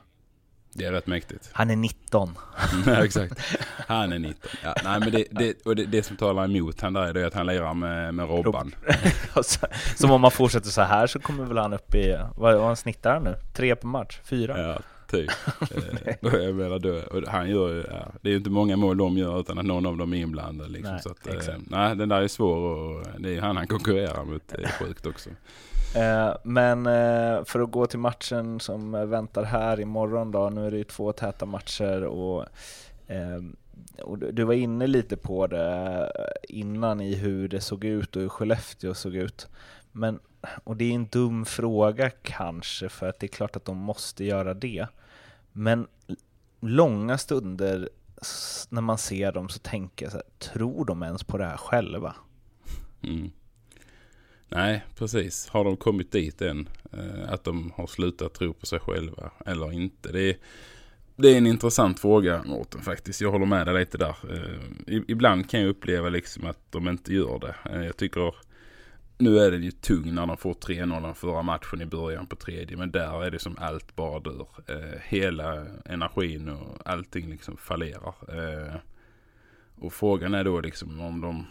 Det 0.72 0.84
är 0.84 0.92
rätt 0.92 1.06
mäktigt. 1.06 1.50
Han 1.52 1.70
är 1.70 1.76
19. 1.76 2.38
ja, 2.86 3.04
exakt. 3.04 3.40
Han 3.88 4.12
är 4.12 4.18
19. 4.18 4.50
Ja, 4.64 4.74
nej, 4.84 5.00
men 5.00 5.10
det, 5.12 5.24
det, 5.30 5.66
och 5.66 5.76
det, 5.76 5.84
det 5.86 6.02
som 6.02 6.16
talar 6.16 6.44
emot 6.44 6.80
han 6.80 6.92
där 6.92 7.02
är 7.02 7.12
det 7.14 7.26
att 7.26 7.34
han 7.34 7.46
lirar 7.46 7.74
med, 7.74 8.14
med 8.14 8.28
Robban. 8.28 8.74
Som 9.96 10.10
om 10.10 10.20
man 10.20 10.30
fortsätter 10.30 10.68
så 10.70 10.82
här 10.82 11.06
så 11.06 11.18
kommer 11.18 11.44
väl 11.44 11.58
han 11.58 11.72
upp 11.72 11.94
i, 11.94 12.16
vad, 12.36 12.54
vad 12.56 12.66
han 12.66 12.76
snittar 12.76 13.14
han 13.14 13.22
nu? 13.24 13.34
Tre 13.54 13.76
på 13.76 13.86
match? 13.86 14.20
Fyra? 14.24 14.60
Ja, 14.68 14.78
typ. 15.10 15.30
Eh, 16.22 16.40
jag 16.40 16.54
menar 16.54 16.78
då, 16.78 17.02
han 17.30 17.50
gör 17.50 17.68
ju, 17.68 17.84
ja, 17.90 18.12
det 18.22 18.28
är 18.28 18.30
ju 18.30 18.36
inte 18.36 18.50
många 18.50 18.76
mål 18.76 18.96
de 18.96 19.18
gör 19.18 19.40
utan 19.40 19.58
att 19.58 19.64
någon 19.64 19.86
av 19.86 19.96
dem 19.96 20.12
är 20.12 20.16
inblandad. 20.16 20.70
Liksom, 20.70 20.92
Nej, 20.92 21.02
så 21.02 21.10
att, 21.10 21.26
eh, 21.26 21.54
nej, 21.66 21.96
den 21.96 22.08
där 22.08 22.22
är 22.22 22.28
svår 22.28 22.56
och 22.56 23.04
det 23.18 23.28
är 23.28 23.32
ju 23.32 23.40
han 23.40 23.56
han 23.56 23.66
konkurrerar 23.66 24.24
mot. 24.24 24.42
Det 24.48 24.64
är 24.64 24.68
sjukt 24.68 25.06
också. 25.06 25.30
Eh, 25.94 26.34
men 26.42 26.86
eh, 26.86 27.44
för 27.44 27.60
att 27.60 27.70
gå 27.70 27.86
till 27.86 27.98
matchen 27.98 28.60
som 28.60 28.94
eh, 28.94 29.04
väntar 29.04 29.44
här 29.44 29.80
imorgon 29.80 30.30
då, 30.30 30.50
nu 30.50 30.66
är 30.66 30.70
det 30.70 30.76
ju 30.76 30.84
två 30.84 31.12
täta 31.12 31.46
matcher 31.46 32.04
och, 32.04 32.46
eh, 33.06 33.40
och 34.02 34.18
du 34.18 34.32
du 34.32 34.44
var 34.44 34.54
inne 34.54 34.86
lite 34.86 35.16
på 35.16 35.46
det 35.46 36.12
innan 36.48 37.00
i 37.00 37.14
hur 37.14 37.48
det 37.48 37.60
såg 37.60 37.84
ut 37.84 38.16
och 38.16 38.22
hur 38.22 38.28
Skellefteå 38.28 38.94
såg 38.94 39.14
ut. 39.14 39.48
Men, 39.92 40.20
och 40.64 40.76
det 40.76 40.84
är 40.84 40.94
en 40.94 41.06
dum 41.06 41.44
fråga 41.44 42.10
kanske, 42.10 42.88
för 42.88 43.08
att 43.08 43.20
det 43.20 43.26
är 43.26 43.28
klart 43.28 43.56
att 43.56 43.64
de 43.64 43.76
måste 43.76 44.24
göra 44.24 44.54
det. 44.54 44.86
Men 45.52 45.86
långa 46.60 47.18
stunder 47.18 47.88
när 48.68 48.80
man 48.80 48.98
ser 48.98 49.32
dem 49.32 49.48
så 49.48 49.58
tänker 49.58 50.04
jag 50.04 50.12
så 50.12 50.18
här, 50.18 50.26
tror 50.38 50.84
de 50.84 51.02
ens 51.02 51.24
på 51.24 51.38
det 51.38 51.44
här 51.44 51.56
själva? 51.56 52.14
Mm. 53.02 53.30
Nej, 54.48 54.84
precis. 54.96 55.48
Har 55.48 55.64
de 55.64 55.76
kommit 55.76 56.12
dit 56.12 56.42
än? 56.42 56.68
Eh, 56.92 57.32
att 57.32 57.44
de 57.44 57.72
har 57.76 57.86
slutat 57.86 58.34
tro 58.34 58.52
på 58.52 58.66
sig 58.66 58.80
själva 58.80 59.30
eller 59.46 59.72
inte? 59.72 60.12
Det 60.12 60.22
är, 60.22 60.36
det 61.16 61.28
är 61.28 61.38
en 61.38 61.46
intressant 61.46 62.00
fråga 62.00 62.42
Mårten 62.46 62.80
faktiskt. 62.80 63.20
Jag 63.20 63.30
håller 63.30 63.46
med 63.46 63.66
dig 63.66 63.80
lite 63.80 63.98
där. 63.98 64.16
Eh, 64.30 65.02
ibland 65.08 65.50
kan 65.50 65.60
jag 65.60 65.68
uppleva 65.68 66.08
liksom 66.08 66.46
att 66.46 66.72
de 66.72 66.88
inte 66.88 67.14
gör 67.14 67.38
det. 67.38 67.54
Eh, 67.70 67.86
jag 67.86 67.96
tycker 67.96 68.34
nu 69.20 69.38
är 69.38 69.50
det 69.50 69.56
ju 69.56 69.70
tung 69.70 70.14
när 70.14 70.26
de 70.26 70.36
får 70.36 70.54
3-0 70.54 71.14
förra 71.14 71.42
matchen 71.42 71.80
i 71.80 71.86
början 71.86 72.26
på 72.26 72.36
tredje. 72.36 72.76
Men 72.76 72.90
där 72.90 73.24
är 73.24 73.30
det 73.30 73.38
som 73.38 73.56
allt 73.58 73.96
bara 73.96 74.20
dör. 74.20 74.48
Eh, 74.66 75.00
hela 75.02 75.66
energin 75.84 76.48
och 76.48 76.78
allting 76.84 77.30
liksom 77.30 77.56
fallerar. 77.56 78.14
Eh, 78.28 78.74
och 79.74 79.92
frågan 79.92 80.34
är 80.34 80.44
då 80.44 80.60
liksom 80.60 81.00
om 81.00 81.20
de 81.20 81.46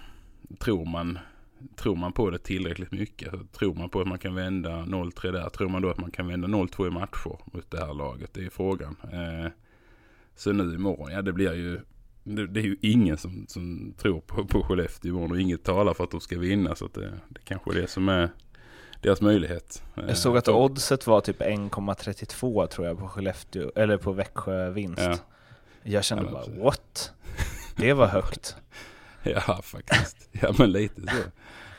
tror 0.59 0.85
man 0.85 1.19
Tror 1.75 1.95
man 1.95 2.13
på 2.13 2.29
det 2.29 2.37
tillräckligt 2.37 2.91
mycket? 2.91 3.51
Tror 3.51 3.73
man 3.73 3.89
på 3.89 4.01
att 4.01 4.07
man 4.07 4.19
kan 4.19 4.35
vända 4.35 4.69
0-3 4.69 5.31
där? 5.31 5.49
Tror 5.49 5.69
man 5.69 5.81
då 5.81 5.89
att 5.89 5.97
man 5.97 6.11
kan 6.11 6.27
vända 6.27 6.47
0-2 6.47 6.87
i 6.87 6.89
matcher 6.89 7.39
mot 7.53 7.71
det 7.71 7.85
här 7.85 7.93
laget? 7.93 8.33
Det 8.33 8.45
är 8.45 8.49
frågan. 8.49 8.95
Eh, 9.03 9.51
så 10.35 10.51
nu 10.51 10.75
imorgon, 10.75 11.11
ja 11.11 11.21
det 11.21 11.33
blir 11.33 11.53
ju 11.53 11.79
det, 12.23 12.47
det 12.47 12.59
är 12.59 12.63
ju 12.63 12.77
ingen 12.81 13.17
som, 13.17 13.45
som 13.47 13.93
tror 13.97 14.21
på, 14.21 14.45
på 14.45 14.63
Skellefteå 14.63 15.23
och 15.23 15.39
inget 15.39 15.63
talar 15.63 15.93
för 15.93 16.03
att 16.03 16.11
de 16.11 16.21
ska 16.21 16.39
vinna. 16.39 16.75
Så 16.75 16.87
det, 16.87 17.13
det 17.29 17.39
kanske 17.43 17.71
är 17.71 17.81
det 17.81 17.87
som 17.87 18.09
är 18.09 18.29
deras 19.01 19.21
möjlighet. 19.21 19.83
Jag 19.95 20.17
såg 20.17 20.37
att 20.37 20.47
oddset 20.47 21.07
var 21.07 21.21
typ 21.21 21.41
1,32 21.41 22.67
tror 22.67 22.87
jag 22.87 22.99
på 22.99 23.07
Skellefteå, 23.07 23.71
eller 23.75 23.97
på 23.97 24.11
Växjö 24.11 24.69
vinst. 24.69 25.01
Ja. 25.01 25.17
Jag 25.83 26.03
kände 26.03 26.23
Ja, 26.25 26.31
bara 26.31 26.43
precis. 26.43 26.59
what? 26.63 27.11
Det 27.77 27.93
var 27.93 28.07
högt. 28.07 28.55
Ja 29.23 29.61
faktiskt. 29.63 30.29
Ja 30.31 30.53
men 30.59 30.71
lite 30.71 31.01
så. 31.01 31.17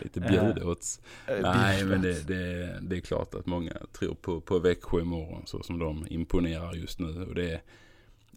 Lite 0.01 0.21
bjudåts. 0.21 1.01
Eh, 1.27 1.37
Nej, 1.43 1.85
men 1.85 2.03
det, 2.03 2.27
det, 2.29 2.79
det 2.83 2.97
är 2.97 3.01
klart 3.01 3.35
att 3.35 3.47
många 3.47 3.73
tror 3.99 4.15
på, 4.15 4.41
på 4.41 4.59
Växjö 4.59 5.01
imorgon 5.01 5.43
så 5.47 5.63
som 5.63 5.79
de 5.79 6.07
imponerar 6.11 6.75
just 6.75 6.99
nu. 6.99 7.25
Och 7.25 7.35
det, 7.35 7.51
är- 7.53 7.61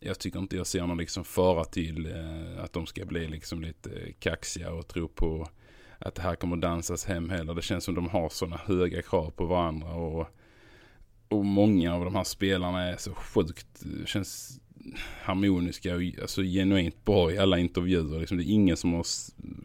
jag 0.06 0.20
tycker 0.20 0.40
inte 0.40 0.56
jag 0.56 0.68
ser 0.68 0.88
någon 0.88 0.98
liksom 0.98 1.24
fara 1.24 1.64
till 1.64 2.06
eh, 2.06 2.64
att 2.64 2.74
de 2.74 2.86
ska 2.86 3.06
bli 3.06 3.28
liksom 3.28 3.62
lite 3.62 3.90
eh, 3.90 4.14
kaxiga 4.20 4.72
och 4.72 4.88
tro 4.88 5.08
på 5.08 5.48
att 6.00 6.16
det 6.16 6.22
här 6.22 6.36
kommer 6.36 6.58
dansas 6.58 7.06
hem 7.06 7.30
heller. 7.30 7.54
Det 7.54 7.62
känns 7.62 7.84
som 7.84 7.96
de 7.96 8.10
har 8.10 8.30
sådana 8.30 8.58
höga 8.66 9.02
krav 9.02 9.32
på 9.32 9.46
varandra. 9.46 9.94
Och, 9.94 10.28
och 11.30 11.46
många 11.46 11.96
av 11.96 12.06
de 12.06 12.16
här 12.16 12.24
spelarna 12.24 12.84
är 12.84 12.98
så 12.98 13.14
sjukt, 13.14 13.68
eh, 13.86 14.06
känns 14.06 14.60
harmoniska 15.22 15.96
och 15.96 16.02
alltså 16.22 16.42
genuint 16.42 17.06
bra 17.06 17.32
i 17.32 17.38
alla 17.38 17.58
intervjuer. 17.58 18.20
Liksom 18.20 18.38
det 18.38 18.44
är 18.44 18.54
ingen 18.54 18.78
som 18.78 18.94
har 18.94 19.06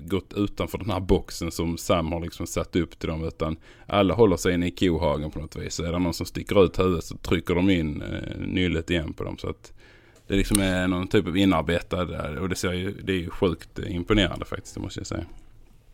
gått 0.09 0.33
utanför 0.33 0.79
den 0.79 0.91
här 0.91 1.01
boxen 1.01 1.51
som 1.51 1.79
Sam 1.79 2.13
har 2.13 2.21
liksom 2.21 2.47
satt 2.47 2.77
upp 2.77 2.99
till 2.99 3.09
dem. 3.09 3.25
Utan 3.25 3.57
alla 3.87 4.15
håller 4.15 4.37
sig 4.37 4.55
inne 4.55 4.67
i 4.67 4.71
kohagen 4.71 5.31
på 5.31 5.41
något 5.41 5.57
vis. 5.57 5.75
Så 5.75 5.85
är 5.85 5.93
det 5.93 5.99
någon 5.99 6.15
som 6.15 6.27
sticker 6.27 6.65
ut 6.65 6.79
huvudet 6.79 7.05
så 7.05 7.17
trycker 7.17 7.55
de 7.55 7.71
in 7.71 8.03
eh, 8.03 8.39
nyllet 8.39 8.91
igen 8.91 9.13
på 9.13 9.25
dem. 9.25 9.39
Så 9.39 9.49
att 9.49 9.73
det 10.29 10.37
liksom 10.37 10.61
är 10.61 10.89
någon 10.89 11.09
typ 11.09 11.27
av 11.27 11.37
inarbetad 11.37 12.05
där. 12.05 12.39
Och 12.39 12.49
det, 12.49 12.57
ser 12.57 12.73
ju, 12.73 12.93
det 13.03 13.13
är 13.13 13.17
ju 13.17 13.31
sjukt 13.31 13.79
imponerande 13.79 14.45
faktiskt, 14.45 14.75
det 14.75 14.81
måste 14.81 15.01
jag 15.01 15.07
säga. 15.07 15.25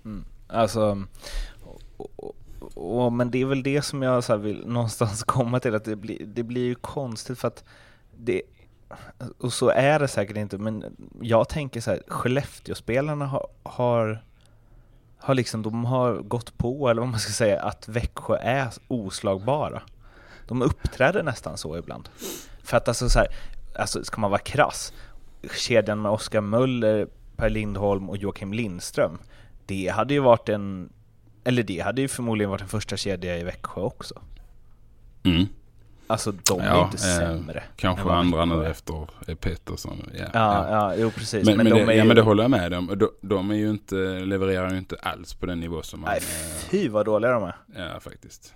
Mm. 0.05 0.25
Alltså, 0.47 1.05
och, 1.97 2.11
och, 2.17 2.35
och, 2.75 3.12
men 3.12 3.31
det 3.31 3.41
är 3.41 3.45
väl 3.45 3.62
det 3.62 3.83
som 3.83 4.03
jag 4.03 4.25
så 4.25 4.33
här 4.33 4.41
vill 4.41 4.67
någonstans 4.67 5.23
komma 5.23 5.61
till, 5.61 5.75
att 5.75 5.85
det 5.85 5.97
blir, 5.97 6.26
det 6.26 6.43
blir 6.43 6.64
ju 6.64 6.75
konstigt 6.75 7.38
för 7.38 7.49
att 7.49 7.64
det, 8.17 8.43
och 9.38 9.53
så 9.53 9.69
är 9.69 9.99
det 9.99 10.09
säkert 10.09 10.37
inte, 10.37 10.59
men 10.59 10.97
jag 11.21 11.49
tänker 11.49 11.81
så 11.81 11.91
här, 11.91 12.03
Skellefteå-spelarna 12.09 13.26
har, 13.26 13.47
har, 13.62 14.25
har 15.19 15.35
liksom, 15.35 15.62
de 15.62 15.85
har 15.85 16.14
gått 16.14 16.59
på, 16.59 16.88
eller 16.88 17.00
vad 17.00 17.11
man 17.11 17.21
ska 17.21 17.33
säga, 17.33 17.62
att 17.62 17.88
Växjö 17.88 18.37
är 18.37 18.69
oslagbara. 18.88 19.83
De 20.49 20.62
uppträder 20.62 21.23
nästan 21.23 21.57
så 21.57 21.79
ibland. 21.79 22.09
För 22.62 22.76
att 22.76 22.88
alltså 22.88 23.09
så 23.09 23.19
här, 23.19 23.29
alltså 23.75 24.04
ska 24.04 24.21
man 24.21 24.31
vara 24.31 24.40
krass, 24.40 24.93
kedjan 25.57 26.02
med 26.02 26.12
Oskar 26.12 26.40
Möller, 26.40 27.09
Per 27.37 27.50
Lindholm 27.50 28.11
och 28.11 28.16
Joakim 28.16 28.52
Lindström, 28.52 29.19
det 29.66 29.88
hade 29.88 30.14
ju 30.14 30.21
varit 30.21 30.49
en, 30.49 30.93
eller 31.45 31.62
det 31.62 31.81
hade 31.81 32.00
ju 32.00 32.09
förmodligen 32.09 32.50
varit 32.50 32.62
en 32.62 32.69
första 32.69 32.97
kedja 32.97 33.38
i 33.38 33.45
Växjö 33.45 33.81
också. 33.81 34.23
Mm. 35.23 35.47
Alltså 36.07 36.33
de 36.33 36.61
är 36.61 36.66
Ja, 36.66 36.78
ju 36.78 36.85
inte 36.85 36.97
eh, 36.97 37.19
sämre. 37.19 37.62
Kanske 37.76 38.11
andra 38.11 38.45
nu 38.45 38.66
efter 38.66 39.09
eh, 39.26 39.35
Pettersson. 39.35 40.11
Ja, 40.19 40.25
Ja, 40.35 40.71
ja, 40.71 40.95
jo 40.97 41.11
precis. 41.11 41.47
Men, 41.47 41.57
men, 41.57 41.66
de 41.66 41.71
det, 41.71 41.81
är 41.81 41.87
ja, 41.87 41.93
ju, 41.93 42.04
men 42.04 42.16
det 42.16 42.23
håller 42.23 42.45
jag 42.45 42.50
med 42.50 42.75
om. 42.75 42.87
De, 42.99 43.09
de 43.21 43.50
är 43.50 43.54
ju 43.54 43.71
inte, 43.71 43.95
levererar 44.21 44.71
ju 44.71 44.78
inte 44.78 44.97
alls 45.02 45.35
på 45.35 45.47
den 45.47 45.61
nivå 45.61 45.83
som 45.83 46.00
man... 46.00 46.11
Nej, 46.11 46.19
eh, 46.19 46.69
fy 46.71 46.88
vad 46.88 47.07
dåliga 47.07 47.31
de 47.31 47.43
är. 47.43 47.57
Ja, 47.76 48.00
faktiskt. 48.00 48.54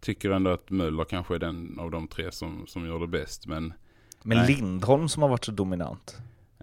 Tycker 0.00 0.30
ändå 0.30 0.50
att 0.50 0.70
Möller 0.70 1.04
kanske 1.04 1.34
är 1.34 1.38
den 1.38 1.78
av 1.80 1.90
de 1.90 2.08
tre 2.08 2.32
som, 2.32 2.64
som 2.66 2.86
gör 2.86 2.98
det 2.98 3.06
bäst. 3.06 3.46
Men 3.46 3.72
Men 4.22 4.38
Nej. 4.38 4.54
Lindholm 4.54 5.08
som 5.08 5.22
har 5.22 5.30
varit 5.30 5.44
så 5.44 5.52
dominant. 5.52 6.16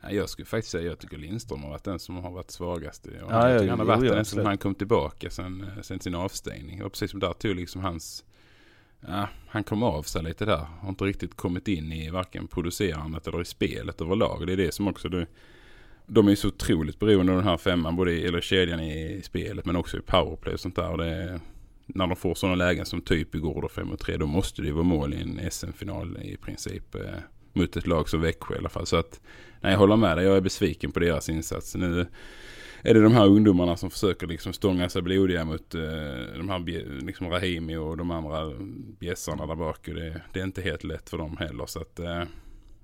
ja, 0.03 0.11
jag 0.11 0.29
skulle 0.29 0.45
faktiskt 0.45 0.71
säga 0.71 0.81
att 0.81 0.87
jag 0.87 0.99
tycker 0.99 1.17
Lindström 1.17 1.63
har 1.63 1.69
varit 1.69 1.83
den 1.83 1.99
som 1.99 2.15
har 2.15 2.31
varit 2.31 2.51
svagast. 2.51 3.05
Och 3.05 3.13
Ja, 3.29 3.49
jag 3.49 3.65
ja, 3.65 3.69
han 3.69 3.79
har 3.79 3.85
varit 3.85 4.11
den 4.11 4.25
sen 4.25 4.45
han 4.45 4.57
kom 4.57 4.75
tillbaka 4.75 5.29
sen, 5.29 5.61
eh, 5.63 5.81
sen 5.81 5.99
sin 5.99 6.15
avstängning. 6.15 6.83
Och 6.83 6.91
precis 6.91 7.11
som 7.11 7.19
där 7.19 7.33
tog 7.33 7.55
liksom 7.55 7.81
hans 7.81 8.23
ja, 9.07 9.27
han 9.47 9.63
kom 9.63 9.83
av 9.83 10.03
sig 10.03 10.23
lite 10.23 10.45
där. 10.45 10.67
Har 10.79 10.89
inte 10.89 11.03
riktigt 11.03 11.35
kommit 11.35 11.67
in 11.67 11.91
i 11.91 12.09
varken 12.09 12.47
producerandet 12.47 13.27
eller 13.27 13.41
i 13.41 13.45
spelet 13.45 14.01
överlag. 14.01 14.47
Det 14.47 14.53
är 14.53 14.57
det 14.57 14.73
som 14.73 14.87
också 14.87 15.09
det, 15.09 15.25
de 16.05 16.27
är 16.27 16.35
så 16.35 16.47
otroligt 16.47 16.99
beroende 16.99 17.31
av 17.31 17.37
den 17.37 17.47
här 17.47 17.57
femman, 17.57 17.95
både 17.95 18.11
i, 18.11 18.25
eller 18.25 18.41
kedjan 18.41 18.79
i 18.79 19.21
spelet 19.23 19.65
men 19.65 19.75
också 19.75 19.97
i 19.97 20.01
powerplay 20.01 20.53
och 20.53 20.59
sånt 20.59 20.75
där. 20.75 20.89
Och 20.89 20.97
det 20.97 21.05
är, 21.05 21.39
när 21.85 22.07
de 22.07 22.15
får 22.15 22.35
sådana 22.35 22.55
lägen 22.55 22.85
som 22.85 23.01
typ 23.01 23.35
igår 23.35 23.61
då 23.61 23.69
5 23.69 23.97
3 23.97 24.17
då 24.17 24.25
måste 24.25 24.61
det 24.61 24.67
ju 24.67 24.73
vara 24.73 24.83
mål 24.83 25.13
i 25.13 25.21
en 25.21 25.51
SM-final 25.51 26.17
i 26.21 26.37
princip. 26.37 26.95
Mot 27.53 27.77
ett 27.77 27.87
lag 27.87 28.09
som 28.09 28.21
Växjö 28.21 28.55
i 28.55 28.57
alla 28.57 28.69
fall. 28.69 28.85
Så 28.85 28.95
att, 28.95 29.21
nej 29.61 29.71
jag 29.71 29.79
håller 29.79 29.95
med 29.95 30.17
dig, 30.17 30.25
jag 30.25 30.37
är 30.37 30.41
besviken 30.41 30.91
på 30.91 30.99
deras 30.99 31.29
insats. 31.29 31.75
Nu 31.75 32.07
är 32.81 32.93
det 32.93 33.01
de 33.01 33.13
här 33.13 33.25
ungdomarna 33.25 33.77
som 33.77 33.89
försöker 33.89 34.27
liksom 34.27 34.53
stånga 34.53 34.89
sig 34.89 35.01
blodiga 35.01 35.45
mot 35.45 35.75
eh, 35.75 35.81
de 36.37 36.49
här 36.49 36.59
liksom 37.01 37.29
Rahimi 37.29 37.75
och 37.75 37.97
de 37.97 38.11
andra 38.11 38.51
bjässarna 38.99 39.45
där 39.45 39.55
bak. 39.55 39.85
Det, 39.85 40.21
det 40.33 40.39
är 40.39 40.43
inte 40.43 40.61
helt 40.61 40.83
lätt 40.83 41.09
för 41.09 41.17
dem 41.17 41.37
heller. 41.37 41.65
Så 41.65 41.81
att, 41.81 41.99
eh, 41.99 42.23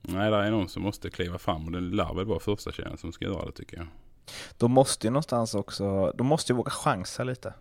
nej, 0.01 0.31
det 0.31 0.37
är 0.37 0.51
någon 0.51 0.69
som 0.69 0.83
måste 0.83 1.09
kliva 1.09 1.37
fram 1.37 1.65
och 1.65 1.71
det 1.71 1.79
lär 1.79 2.13
väl 2.13 2.25
vara 2.25 2.39
första 2.39 2.71
tjejen 2.71 2.97
som 2.97 3.11
ska 3.11 3.25
göra 3.25 3.45
det 3.45 3.51
tycker 3.51 3.77
jag. 3.77 3.87
De 4.57 4.71
måste 4.71 5.07
ju 5.07 5.11
någonstans 5.11 5.55
också, 5.55 6.11
de 6.17 6.27
måste 6.27 6.51
ju 6.51 6.57
våga 6.57 6.71
chansa 6.71 7.23
lite. 7.23 7.53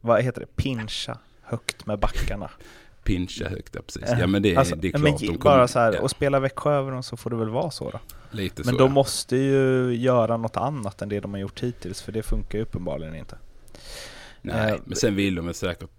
Vad 0.00 0.22
heter 0.22 0.40
det? 0.40 0.62
Pincha 0.62 1.18
högt 1.42 1.86
med 1.86 1.98
backarna. 1.98 2.50
Pincha 3.06 3.48
högt, 3.48 3.74
ja 3.74 3.80
precis. 3.86 4.02
Ja 4.20 4.26
men 4.26 4.42
det, 4.42 4.56
Alltså, 4.56 4.76
det 4.76 4.88
är 4.88 4.92
men 4.98 5.02
klart. 5.02 5.22
ge- 5.22 5.28
de 5.28 5.38
bara 5.38 5.68
så 5.68 5.78
här, 5.78 5.92
ja, 5.92 6.00
och 6.00 6.10
spela 6.10 6.40
Växjö 6.40 6.72
över 6.72 6.92
dem 6.92 7.02
så 7.02 7.16
får 7.16 7.30
det 7.30 7.36
väl 7.36 7.48
vara 7.48 7.70
så 7.70 7.90
då. 7.90 7.98
lite 8.30 8.62
Men 8.64 8.72
så. 8.74 8.78
de 8.78 8.88
ja. 8.88 8.94
måste 8.94 9.36
ju 9.36 9.90
göra 9.94 10.36
något 10.36 10.56
annat 10.56 11.02
än 11.02 11.08
det 11.08 11.20
de 11.20 11.32
har 11.32 11.40
gjort 11.40 11.60
hittills, 11.62 12.02
för 12.02 12.12
det 12.12 12.22
funkar 12.22 12.58
ju 12.58 12.62
uppenbarligen 12.64 13.14
inte. 13.14 13.38
Nej, 14.42 14.72
Eh, 14.72 14.80
men 14.84 14.96
sen 14.96 15.14
vill 15.16 15.34
de 15.34 15.44
väl 15.46 15.54
säkert... 15.54 15.90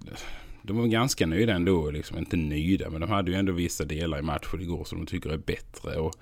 De 0.62 0.78
var 0.78 0.86
ganska 0.86 1.26
nöjda 1.28 1.54
ändå, 1.54 1.92
liksom 1.92 2.18
inte 2.18 2.38
nöjda, 2.38 2.90
men 2.90 3.02
de 3.02 3.10
hade 3.12 3.32
ju 3.32 3.38
ändå 3.38 3.54
vissa 3.54 3.86
delar 3.86 4.20
i 4.20 4.22
matchen 4.22 4.62
igår 4.62 4.84
som 4.86 4.98
de 4.98 5.06
tycker 5.06 5.30
är 5.30 5.38
bättre. 5.38 5.96
Och 5.96 6.14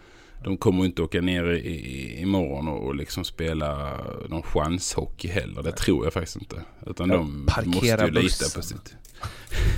de 0.46 0.58
kommer 0.58 0.86
inte 0.86 1.02
åka 1.02 1.22
ner 1.22 1.52
i, 1.52 1.60
i, 1.60 2.22
imorgon 2.22 2.68
och, 2.68 2.86
och 2.88 2.96
liksom 2.96 3.24
spela 3.24 3.98
någon 4.30 4.44
chanshockey 4.44 5.28
heller. 5.28 5.64
Det 5.64 5.72
tror 5.72 6.06
jag 6.06 6.14
faktiskt 6.14 6.36
inte. 6.36 6.62
Utan 6.86 7.10
de 7.10 7.48
måste 7.66 7.88
ju 7.88 8.12
lita 8.12 8.50
på 8.56 8.62
sitt... 8.62 8.96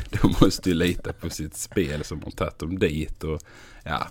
De 0.22 0.34
måste 0.42 0.70
ju 0.70 0.76
lita 0.76 1.14
på 1.14 1.30
sitt 1.30 1.58
spel 1.58 2.04
som 2.04 2.24
har 2.24 2.32
tagit 2.32 2.60
dem 2.60 2.80
dit. 2.80 3.24
Och, 3.24 3.42
ja, 3.84 4.08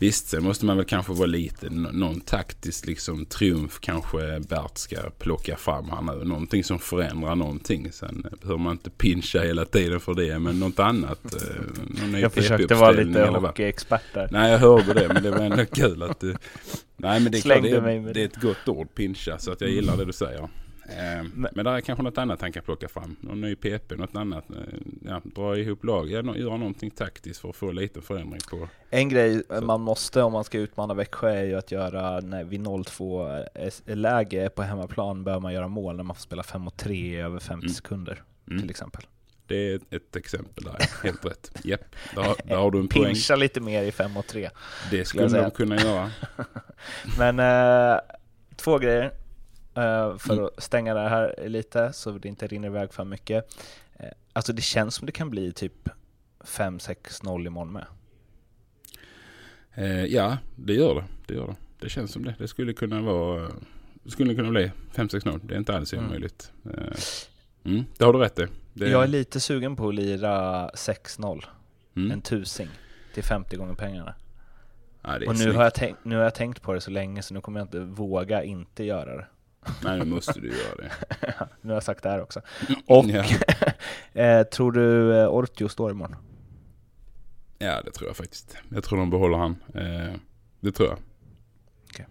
Visst, 0.00 0.28
sen 0.28 0.42
måste 0.44 0.66
man 0.66 0.76
väl 0.76 0.86
kanske 0.86 1.12
vara 1.12 1.26
lite, 1.26 1.70
någon 1.70 2.20
taktisk 2.20 2.86
liksom 2.86 3.26
triumf 3.26 3.78
kanske 3.80 4.40
Bert 4.40 4.78
ska 4.78 4.96
plocka 5.18 5.56
fram 5.56 5.90
här 5.90 6.02
nu. 6.02 6.24
Någonting 6.24 6.64
som 6.64 6.78
förändrar 6.78 7.34
någonting. 7.34 7.92
Sen 7.92 8.26
behöver 8.40 8.58
man 8.62 8.72
inte 8.72 8.90
pincha 8.90 9.40
hela 9.40 9.64
tiden 9.64 10.00
för 10.00 10.14
det, 10.14 10.38
men 10.38 10.58
något 10.60 10.78
annat. 10.78 11.34
eh, 11.34 11.40
Någon 12.02 12.20
Jag 12.20 12.32
försökte 12.32 12.74
vara 12.74 12.90
lite 12.90 13.22
hockeyexpert 13.26 14.14
där. 14.14 14.28
Nej, 14.32 14.50
jag 14.52 14.58
hörde 14.58 14.94
det, 14.94 15.08
men 15.14 15.22
det 15.22 15.30
var 15.30 15.40
ändå 15.40 15.64
kul 15.66 16.02
att 16.02 16.20
du... 16.20 16.36
Nej, 16.96 17.20
men 17.20 17.32
det 17.32 17.38
är, 17.38 17.42
klart, 17.42 17.62
det, 17.62 17.70
är, 17.70 18.14
det 18.14 18.20
är 18.20 18.24
ett 18.24 18.40
gott 18.40 18.68
ord, 18.68 18.94
pincha, 18.94 19.38
så 19.38 19.52
att 19.52 19.60
jag 19.60 19.70
gillar 19.70 19.96
det 19.96 20.04
du 20.04 20.12
säger. 20.12 20.48
Men- 20.96 21.48
men 21.54 21.64
där 21.64 21.72
är 21.72 21.80
kanske 21.80 22.02
något 22.02 22.18
annat 22.18 22.40
han 22.40 22.52
kan 22.52 22.62
plocka 22.62 22.88
fram. 22.88 23.16
Någon 23.20 23.40
ny 23.40 23.56
PP, 23.56 23.96
något 23.96 24.16
annat. 24.16 24.50
Eh, 24.50 24.56
Ja, 25.04 25.20
dra 25.24 25.56
ihop 25.58 25.84
lag, 25.84 26.10
ja, 26.10 26.36
göra 26.36 26.56
någonting 26.56 26.90
taktiskt 26.90 27.40
för 27.40 27.48
att 27.48 27.56
få 27.56 27.72
lite 27.72 28.00
förändring 28.02 28.40
på... 28.50 28.68
En 28.90 29.08
grej 29.08 29.42
Så. 29.48 29.60
man 29.60 29.80
måste 29.80 30.22
om 30.22 30.32
man 30.32 30.44
ska 30.44 30.58
utmana 30.58 30.94
Växjö 30.94 31.30
är 31.30 31.44
ju 31.44 31.54
att 31.54 31.72
göra, 31.72 32.20
när 32.20 32.44
vid 32.44 32.60
0-2 32.60 33.44
läge 33.86 34.50
på 34.50 34.62
hemmaplan 34.62 35.24
bör 35.24 35.40
man 35.40 35.52
göra 35.54 35.68
mål 35.68 35.96
när 35.96 36.04
man 36.04 36.16
får 36.16 36.22
spela 36.22 36.42
5 36.42 36.60
mot 36.62 36.76
3 36.76 36.94
i 36.96 37.16
över 37.16 37.38
50 37.38 37.64
Mm. 37.64 37.74
sekunder 37.74 38.22
Mm. 38.50 38.60
till 38.60 38.70
exempel. 38.70 39.02
Det 39.46 39.56
är 39.72 39.80
ett, 39.90 40.16
exempel 40.16 40.64
där, 40.64 40.76
helt 41.04 41.24
rätt. 41.24 41.50
Japp, 41.64 41.80
där, 42.14 42.22
har- 42.22 42.36
där 42.44 42.56
har 42.56 42.70
du 42.70 42.78
en 42.78 42.88
poäng. 42.88 43.04
Pincha 43.04 43.36
lite 43.36 43.60
mer 43.60 43.82
i 43.82 43.92
5 43.92 44.12
mot 44.12 44.26
3. 44.26 44.50
Det 44.90 45.04
skulle 45.04 45.28
de 45.42 45.50
kunna 45.50 45.76
göra. 45.76 46.10
Men 47.18 47.38
eh, 47.94 48.00
två 48.56 48.78
grejer 48.78 49.12
för 50.18 50.32
Mm. 50.32 50.44
att 50.44 50.62
stänga 50.62 50.94
det 50.94 51.08
här 51.08 51.44
lite 51.48 51.92
så 51.92 52.10
det 52.10 52.28
inte 52.28 52.46
rinner 52.46 52.68
iväg 52.68 52.92
för 52.92 53.04
mycket. 53.04 53.56
Eh, 53.96 54.08
alltså 54.32 54.52
det 54.52 54.62
känns 54.62 54.94
som 54.94 55.06
det 55.06 55.12
kan 55.12 55.30
bli 55.30 55.52
typ 55.52 55.88
5-6-0 56.44 57.46
imorgon 57.46 57.72
med. 57.72 57.86
Eh, 59.74 60.04
ja, 60.04 60.38
det 60.56 60.74
gör 60.74 60.94
det. 60.94 61.04
Det 61.26 61.34
gör 61.34 61.46
det. 61.46 61.56
Det 61.80 61.88
känns 61.88 62.12
som 62.12 62.24
det. 62.24 62.34
Det 62.38 62.48
skulle 62.48 62.72
kunna 62.72 63.00
vara... 63.02 63.48
Det 64.02 64.10
skulle 64.10 64.34
kunna 64.34 64.50
bli 64.50 64.72
5-6-0. 64.94 65.40
Det 65.42 65.54
är 65.54 65.58
inte 65.58 65.76
alls 65.76 65.92
Mm. 65.92 66.06
omöjligt. 66.06 66.52
Eh, 66.64 66.96
mm, 67.64 67.84
det 67.98 68.04
har 68.04 68.12
du 68.12 68.18
rätt 68.18 68.38
i. 68.38 68.46
Det, 68.74 68.88
Jag 68.90 69.02
är 69.02 69.06
lite 69.08 69.40
sugen 69.40 69.76
på 69.76 69.88
att 69.88 69.94
lira 69.94 70.68
6-0, 70.74 71.44
mm. 71.96 72.10
en 72.10 72.20
tusing 72.20 72.68
till 73.14 73.22
50 73.24 73.56
gånger 73.56 73.74
pengarna. 73.74 74.14
ja, 75.02 75.14
Och 75.14 75.20
nu 75.20 75.34
snyggt. 75.34 75.56
har, 75.56 75.62
jag 75.64 75.74
tänkt, 75.74 76.04
nu 76.04 76.16
har 76.16 76.22
jag 76.22 76.34
tänkt 76.34 76.62
på 76.62 76.72
det 76.72 76.80
så 76.80 76.90
länge 76.90 77.22
så 77.22 77.34
nu 77.34 77.40
kommer 77.40 77.60
jag 77.60 77.64
inte 77.66 77.80
våga 77.80 78.42
inte 78.44 78.84
göra 78.84 79.16
det. 79.16 79.26
Nej, 79.84 79.98
nu 79.98 80.04
måste 80.04 80.40
du 80.40 80.48
göra 80.48 80.74
det. 80.76 80.90
nu 81.60 81.68
har 81.68 81.76
jag 81.76 81.82
sagt 81.82 82.02
det 82.02 82.08
här 82.08 82.22
också. 82.22 82.40
Och 82.86 83.04
eh, 84.20 84.42
tror 84.42 84.72
du 84.72 85.16
eh, 85.20 85.28
Ortio 85.28 85.68
står 85.68 85.90
imorgon? 85.90 86.16
ja, 87.58 87.82
det 87.84 87.90
tror 87.90 88.08
jag 88.08 88.16
faktiskt. 88.16 88.56
Jag 88.68 88.84
tror 88.84 88.98
de 88.98 89.10
behåller 89.10 89.38
han. 89.38 89.56
Eh, 89.74 90.14
det 90.60 90.72
tror 90.72 90.88
jag. 90.88 90.98
Okej. 91.90 92.06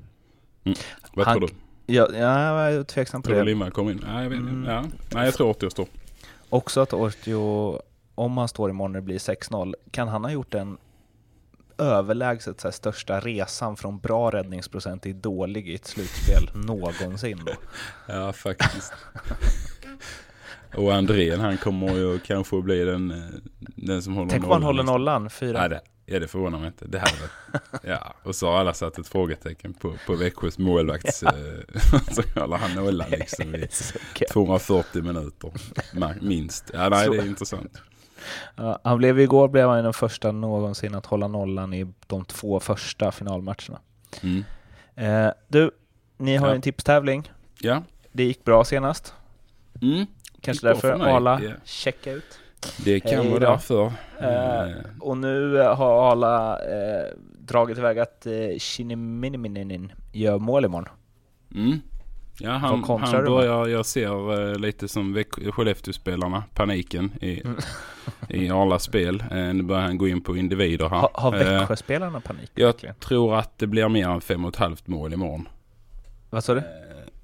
Mm. 0.64 0.78
Vad 1.14 1.26
Han- 1.26 1.38
tror 1.38 1.48
du? 1.48 1.54
Ja, 1.94 2.08
ja, 2.14 2.62
jag 2.70 2.74
är 2.74 2.84
tveksam 2.84 3.22
på 3.22 3.30
Tror 3.30 3.44
du 3.44 3.56
det. 3.56 3.72
Kommer 3.72 3.92
in? 3.92 4.04
Nej, 4.08 4.24
jag 4.24 4.30
vet. 4.30 4.40
Mm. 4.40 4.66
Ja. 4.66 4.84
Nej, 5.14 5.26
jag 5.26 5.34
tror 5.34 5.56
jag 5.60 5.72
står. 5.72 5.88
Också 6.50 6.82
att 6.82 6.94
Ortio, 6.94 7.82
om 8.16 8.38
han 8.38 8.48
står 8.48 8.70
imorgon 8.70 8.96
och 8.96 9.02
det 9.02 9.06
blir 9.06 9.18
6-0, 9.18 9.74
kan 9.92 10.08
han 10.08 10.24
ha 10.24 10.32
gjort 10.32 10.52
den 10.52 10.78
överlägset 11.78 12.62
så 12.62 12.68
här, 12.68 12.72
största 12.74 13.20
resan 13.20 13.78
från 13.78 14.00
bra 14.00 14.32
räddningsprocent 14.32 15.04
till 15.04 15.22
dålig 15.22 15.70
i 15.70 15.76
ett 15.76 15.86
slutspel 15.88 16.50
någonsin 16.66 17.42
då? 17.46 17.52
Ja, 18.08 18.34
faktiskt. 18.34 18.94
Och 20.76 20.94
Andrén, 20.96 21.40
han 21.40 21.58
kommer 21.58 21.94
ju 21.96 22.20
kanske 22.20 22.62
bli 22.62 22.84
den, 22.86 23.12
eh, 23.12 23.18
den 23.76 24.02
som 24.04 24.14
håller 24.16 24.30
Tänk 24.30 24.44
om 24.44 24.50
nollan. 24.50 24.64
han 24.64 24.68
håller 24.76 24.84
nollan, 24.84 25.30
fyra. 25.30 25.62
Ja 25.62 25.68
det, 25.68 25.82
ja, 26.06 26.20
det 26.20 26.28
förvånar 26.28 26.60
mig 26.60 26.68
inte. 26.68 26.86
Det 26.88 26.98
varit, 26.98 27.62
ja. 27.84 28.14
Och 28.24 28.36
så 28.36 28.48
har 28.50 28.58
alla 28.60 28.74
satt 28.74 28.98
ett 28.98 29.08
frågetecken 29.08 29.74
på, 29.74 29.96
på 30.06 30.16
Växjös 30.16 30.58
målvakts... 30.58 31.24
eh, 31.24 31.32
så 32.12 32.40
håller 32.40 32.58
han 32.58 32.74
nollan 32.76 33.10
liksom 33.10 33.56
i 33.56 33.68
Så 33.72 33.98
kul. 34.14 34.28
240 34.32 35.02
minuter. 35.02 35.52
Minst. 36.22 36.72
Ja, 36.74 36.90
nej, 36.90 37.06
Så- 37.06 37.12
det 37.12 37.18
är 37.18 37.26
intressant. 37.26 37.82
Ja, 38.56 38.80
han 38.84 38.98
blev 38.98 39.20
igår 39.20 39.48
blev 39.48 39.70
han 39.70 39.84
den 39.84 39.94
första 39.94 40.32
någonsin 40.32 40.96
att 40.96 41.06
hålla 41.06 41.28
nollan 41.28 41.74
i 41.74 41.88
de 42.08 42.26
två 42.26 42.60
första 42.60 43.12
finalmatcherna. 43.12 43.80
Mm. 44.24 44.44
Eh, 44.96 45.32
du, 45.48 45.72
ni 46.18 46.36
har 46.38 46.48
Ja. 46.48 46.56
en 46.56 46.62
tipstävling. 46.62 47.32
Ja. 47.62 47.84
Det 48.12 48.24
gick 48.24 48.44
bra 48.44 48.64
senast. 48.64 49.14
Mm. 49.82 50.06
Kanske 50.42 50.68
därför 50.68 50.92
Arla 50.92 51.42
ja. 51.44 51.52
checka 51.64 52.12
ut. 52.12 52.40
Det 52.86 53.00
kan 53.00 53.10
Hej 53.20 53.30
vara 53.30 53.40
då. 53.40 53.46
därför. 53.46 53.86
Eh, 53.86 54.70
Eh, 54.70 54.76
och 55.00 55.18
nu 55.18 55.60
eh, 55.62 55.76
har 55.76 56.12
Arla 56.12 56.60
eh, 56.60 57.06
dragit 57.40 57.78
iväg 57.78 58.00
att 58.00 58.26
eh, 58.26 58.34
Shinniminiminin 58.60 59.92
gör 60.14 60.38
mål 60.40 60.66
imorgon. 60.66 60.90
Mm. 61.56 61.80
Ja, 62.40 62.52
han, 62.52 62.84
han 62.84 63.26
börjar, 63.26 63.68
jag 63.68 63.86
ser 63.86 64.50
eh, 64.52 64.60
lite 64.60 64.88
som 64.88 65.14
Väx- 65.18 65.52
Skellefteå-spelarna, 65.52 66.44
paniken 66.54 67.12
i, 67.22 67.42
Mm. 67.42 67.58
i 68.30 68.50
Arlas 68.50 68.84
spel. 68.84 69.24
Eh, 69.32 69.38
nu 69.54 69.64
börjar 69.64 69.82
han 69.82 69.98
gå 69.98 70.08
in 70.08 70.22
på 70.22 70.38
individer 70.38 70.90
här. 70.90 70.98
Ha, 71.00 71.12
har 71.14 71.36
Eh, 71.36 71.60
Växjöspelarna 71.60 72.20
panik? 72.22 72.52
jag 72.54 72.66
verkligen? 72.66 72.96
tror 72.96 73.36
att 73.36 73.58
det 73.58 73.68
blir 73.68 73.90
mer 73.90 74.10
än 74.10 74.22
fem 74.22 74.46
och 74.46 74.50
ett 74.54 74.60
halvt 74.60 74.88
mål 74.88 75.14
imorgon. 75.14 75.48
Vad 76.30 76.44
sa 76.44 76.54
du? 76.54 76.64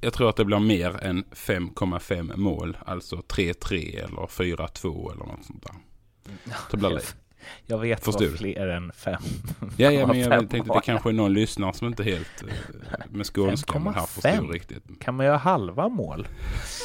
Jag 0.02 0.13
tror 0.13 0.30
att 0.30 0.36
det 0.36 0.45
blir 0.45 0.60
mer 0.60 1.04
än 1.04 1.23
5,5 1.32 2.38
mål. 2.38 2.78
Alltså 2.86 3.15
3-3 3.15 3.97
eller 3.97 4.28
4-2 4.28 5.12
eller 5.12 5.26
något 5.26 5.45
sånt 5.45 5.63
där. 5.63 5.76
Det 6.71 6.78
blir 6.78 6.99
jag, 7.65 7.77
vet 7.77 8.03
Förstår 8.06 8.25
vad 8.27 8.38
fler 8.38 8.67
än 8.67 8.91
fem. 8.91 9.21
Ja, 9.77 9.91
ja 9.91 10.08
men 10.08 10.19
jag 10.19 10.32
5,5 10.34 10.47
tänkte 10.47 10.71
att 10.71 10.77
det 10.77 10.86
kanske 10.86 11.10
är 11.10 11.13
någon 11.13 11.34
lyssnare 11.34 11.73
som 11.73 11.88
inte 11.88 12.03
helt 12.03 12.43
eh, 12.43 12.97
med 13.10 13.25
skånska 13.25 13.79
men 13.79 13.93
här 13.93 14.01
5,5. 14.01 14.08
förstår 14.08 14.53
riktigt. 14.53 14.84
Kan 14.99 15.15
man 15.15 15.25
göra 15.25 15.38
halva 15.38 15.89
mål? 15.89 16.27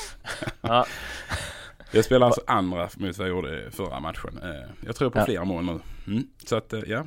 ja, 0.61 0.87
Jag 1.93 2.05
spelar 2.05 2.27
alltså 2.27 2.41
andra 2.47 2.89
mot 2.97 3.19
vad 3.19 3.29
jag 3.29 3.35
gjorde 3.37 3.71
förra 3.71 4.01
matchen. 4.01 4.39
Eh, 4.43 4.71
Jag 4.87 4.97
tror 4.97 5.11
på 5.11 5.19
Ja. 5.19 5.25
flera 5.25 5.45
mål 5.45 5.65
nu. 5.65 5.79
Mm. 6.13 6.27
Så 6.47 6.57
att 6.57 6.73
eh, 6.73 6.81
ja. 6.87 7.07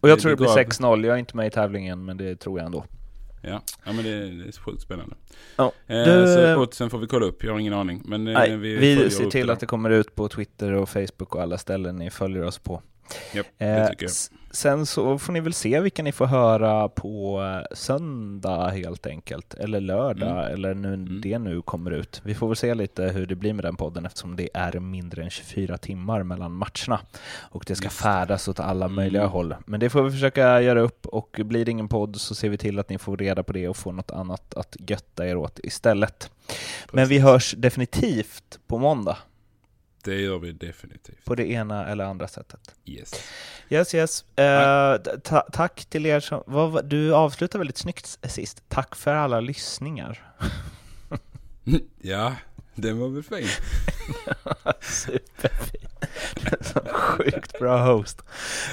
och 0.00 0.08
jag 0.08 0.18
Det- 0.18 0.22
tror 0.22 0.30
det 0.30 0.34
det 0.36 0.36
blir 0.36 0.50
av. 0.50 0.56
6-0. 0.58 1.06
Jag 1.06 1.14
är 1.14 1.18
inte 1.18 1.36
med 1.36 1.46
i 1.46 1.50
tävlingen, 1.50 2.04
men 2.04 2.16
det 2.16 2.36
tror 2.36 2.58
jag 2.58 2.66
ändå. 2.66 2.84
Ja, 3.44 3.62
ja 3.84 3.92
men 3.92 4.04
det, 4.04 4.10
det 4.42 4.48
är 4.48 4.60
sjukt 4.60 4.82
spännande. 4.82 5.16
Ja. 5.56 5.72
Eh, 5.86 6.04
Du, 6.04 6.26
så 6.26 6.56
oddsen 6.56 6.90
får 6.90 6.98
vi 6.98 7.06
kolla 7.06 7.26
upp. 7.26 7.44
Jag 7.44 7.52
har 7.52 7.58
ingen 7.58 7.72
aning. 7.74 8.02
Men 8.04 8.24
Nej, 8.24 8.56
vi, 8.56 8.76
vi 8.76 9.10
ser 9.10 9.30
till 9.30 9.50
att 9.50 9.60
det 9.60 9.66
kommer 9.66 9.90
ut 9.90 10.14
på 10.14 10.28
Twitter 10.28 10.72
och 10.72 10.88
Facebook 10.88 11.34
och 11.34 11.42
alla 11.42 11.58
ställen 11.58 11.96
ni 11.96 12.10
följer 12.10 12.44
oss 12.44 12.58
på. 12.58 12.82
Det 13.32 13.66
Eh, 13.66 13.88
sen 14.50 14.86
så 14.86 15.18
får 15.18 15.32
ni 15.32 15.40
väl 15.40 15.52
se 15.52 15.80
vilka 15.80 16.02
ni 16.02 16.12
får 16.12 16.26
höra 16.26 16.88
på 16.88 17.40
söndag 17.72 18.68
helt 18.70 19.06
enkelt, 19.06 19.54
eller 19.54 19.80
lördag, 19.80 20.30
Mm. 20.30 20.52
eller 20.54 20.74
nu 20.74 20.94
Mm. 20.94 21.20
det 21.20 21.38
nu 21.38 21.62
kommer 21.62 21.90
ut. 21.90 22.20
Vi 22.24 22.34
får 22.34 22.46
väl 22.48 22.56
se 22.56 22.74
lite 22.74 23.02
hur 23.02 23.26
det 23.26 23.34
blir 23.34 23.52
med 23.52 23.64
den 23.64 23.76
podden 23.76 24.06
eftersom 24.06 24.36
det 24.36 24.48
är 24.54 24.80
mindre 24.80 25.22
än 25.22 25.30
24 25.30 25.78
timmar 25.78 26.22
mellan 26.22 26.52
matcherna 26.52 27.00
och 27.40 27.64
det 27.66 27.74
ska 27.76 27.84
Just 27.86 27.96
färdas 28.02 28.48
åt 28.48 28.60
alla 28.60 28.84
Mm. 28.84 28.94
möjliga 28.96 29.26
håll. 29.26 29.54
Men 29.66 29.80
det 29.80 29.90
får 29.90 30.02
vi 30.02 30.10
försöka 30.10 30.60
göra 30.60 30.80
upp 30.80 31.06
och 31.06 31.40
blir 31.44 31.64
det 31.64 31.70
ingen 31.70 31.88
podd 31.88 32.16
så 32.16 32.34
ser 32.34 32.48
vi 32.48 32.58
till 32.58 32.78
att 32.78 32.88
ni 32.88 32.98
får 32.98 33.16
reda 33.16 33.42
på 33.42 33.52
det 33.52 33.68
och 33.68 33.76
får 33.76 33.92
något 33.92 34.10
annat 34.10 34.54
att 34.54 34.76
götta 34.88 35.26
er 35.28 35.36
åt 35.36 35.60
istället. 35.62 36.30
Men 36.92 37.08
vi 37.08 37.18
hörs 37.18 37.54
definitivt 37.58 38.58
på 38.66 38.78
måndag 38.78 39.16
Det 40.04 40.14
gör 40.20 40.38
vi 40.38 40.52
definitivt. 40.52 41.24
på 41.24 41.34
det 41.34 41.46
ena 41.50 41.86
eller 41.86 42.04
andra 42.04 42.28
sättet. 42.28 42.74
Yes. 42.84 43.12
Yes, 43.70 43.94
yes. 43.94 44.24
Eh, 44.38 44.96
ta- 45.22 45.46
tack 45.52 45.84
till 45.84 46.06
er 46.06 46.20
som... 46.20 46.42
Vad, 46.46 46.84
du 46.84 47.14
avslutade 47.14 47.58
väldigt 47.58 47.76
snyggt 47.78 48.18
sist. 48.22 48.62
Tack 48.68 48.96
för 48.96 49.14
alla 49.14 49.40
lyssningar. 49.40 50.22
Ja, 52.00 52.34
den 52.74 52.98
var 53.00 53.08
väl 53.08 53.22
fin. 53.22 53.48
Superfin. 54.80 55.88
Sjukt 56.92 57.58
bra 57.58 57.92
host. 57.92 58.22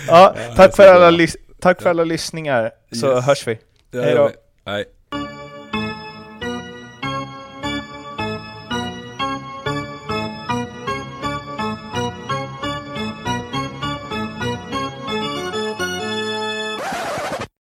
Ja, 0.07 0.35
tack 0.55 0.75
för 0.75 0.87
alla, 0.93 1.27
tack 1.59 1.81
för 1.81 1.89
alla 1.89 2.03
lyssningar, 2.03 2.71
så 2.91 3.15
Yes. 3.15 3.25
hörs 3.25 3.47
vi. 3.47 3.59
Hej 3.93 4.15
då. 4.15 4.31
Hej. 4.65 4.85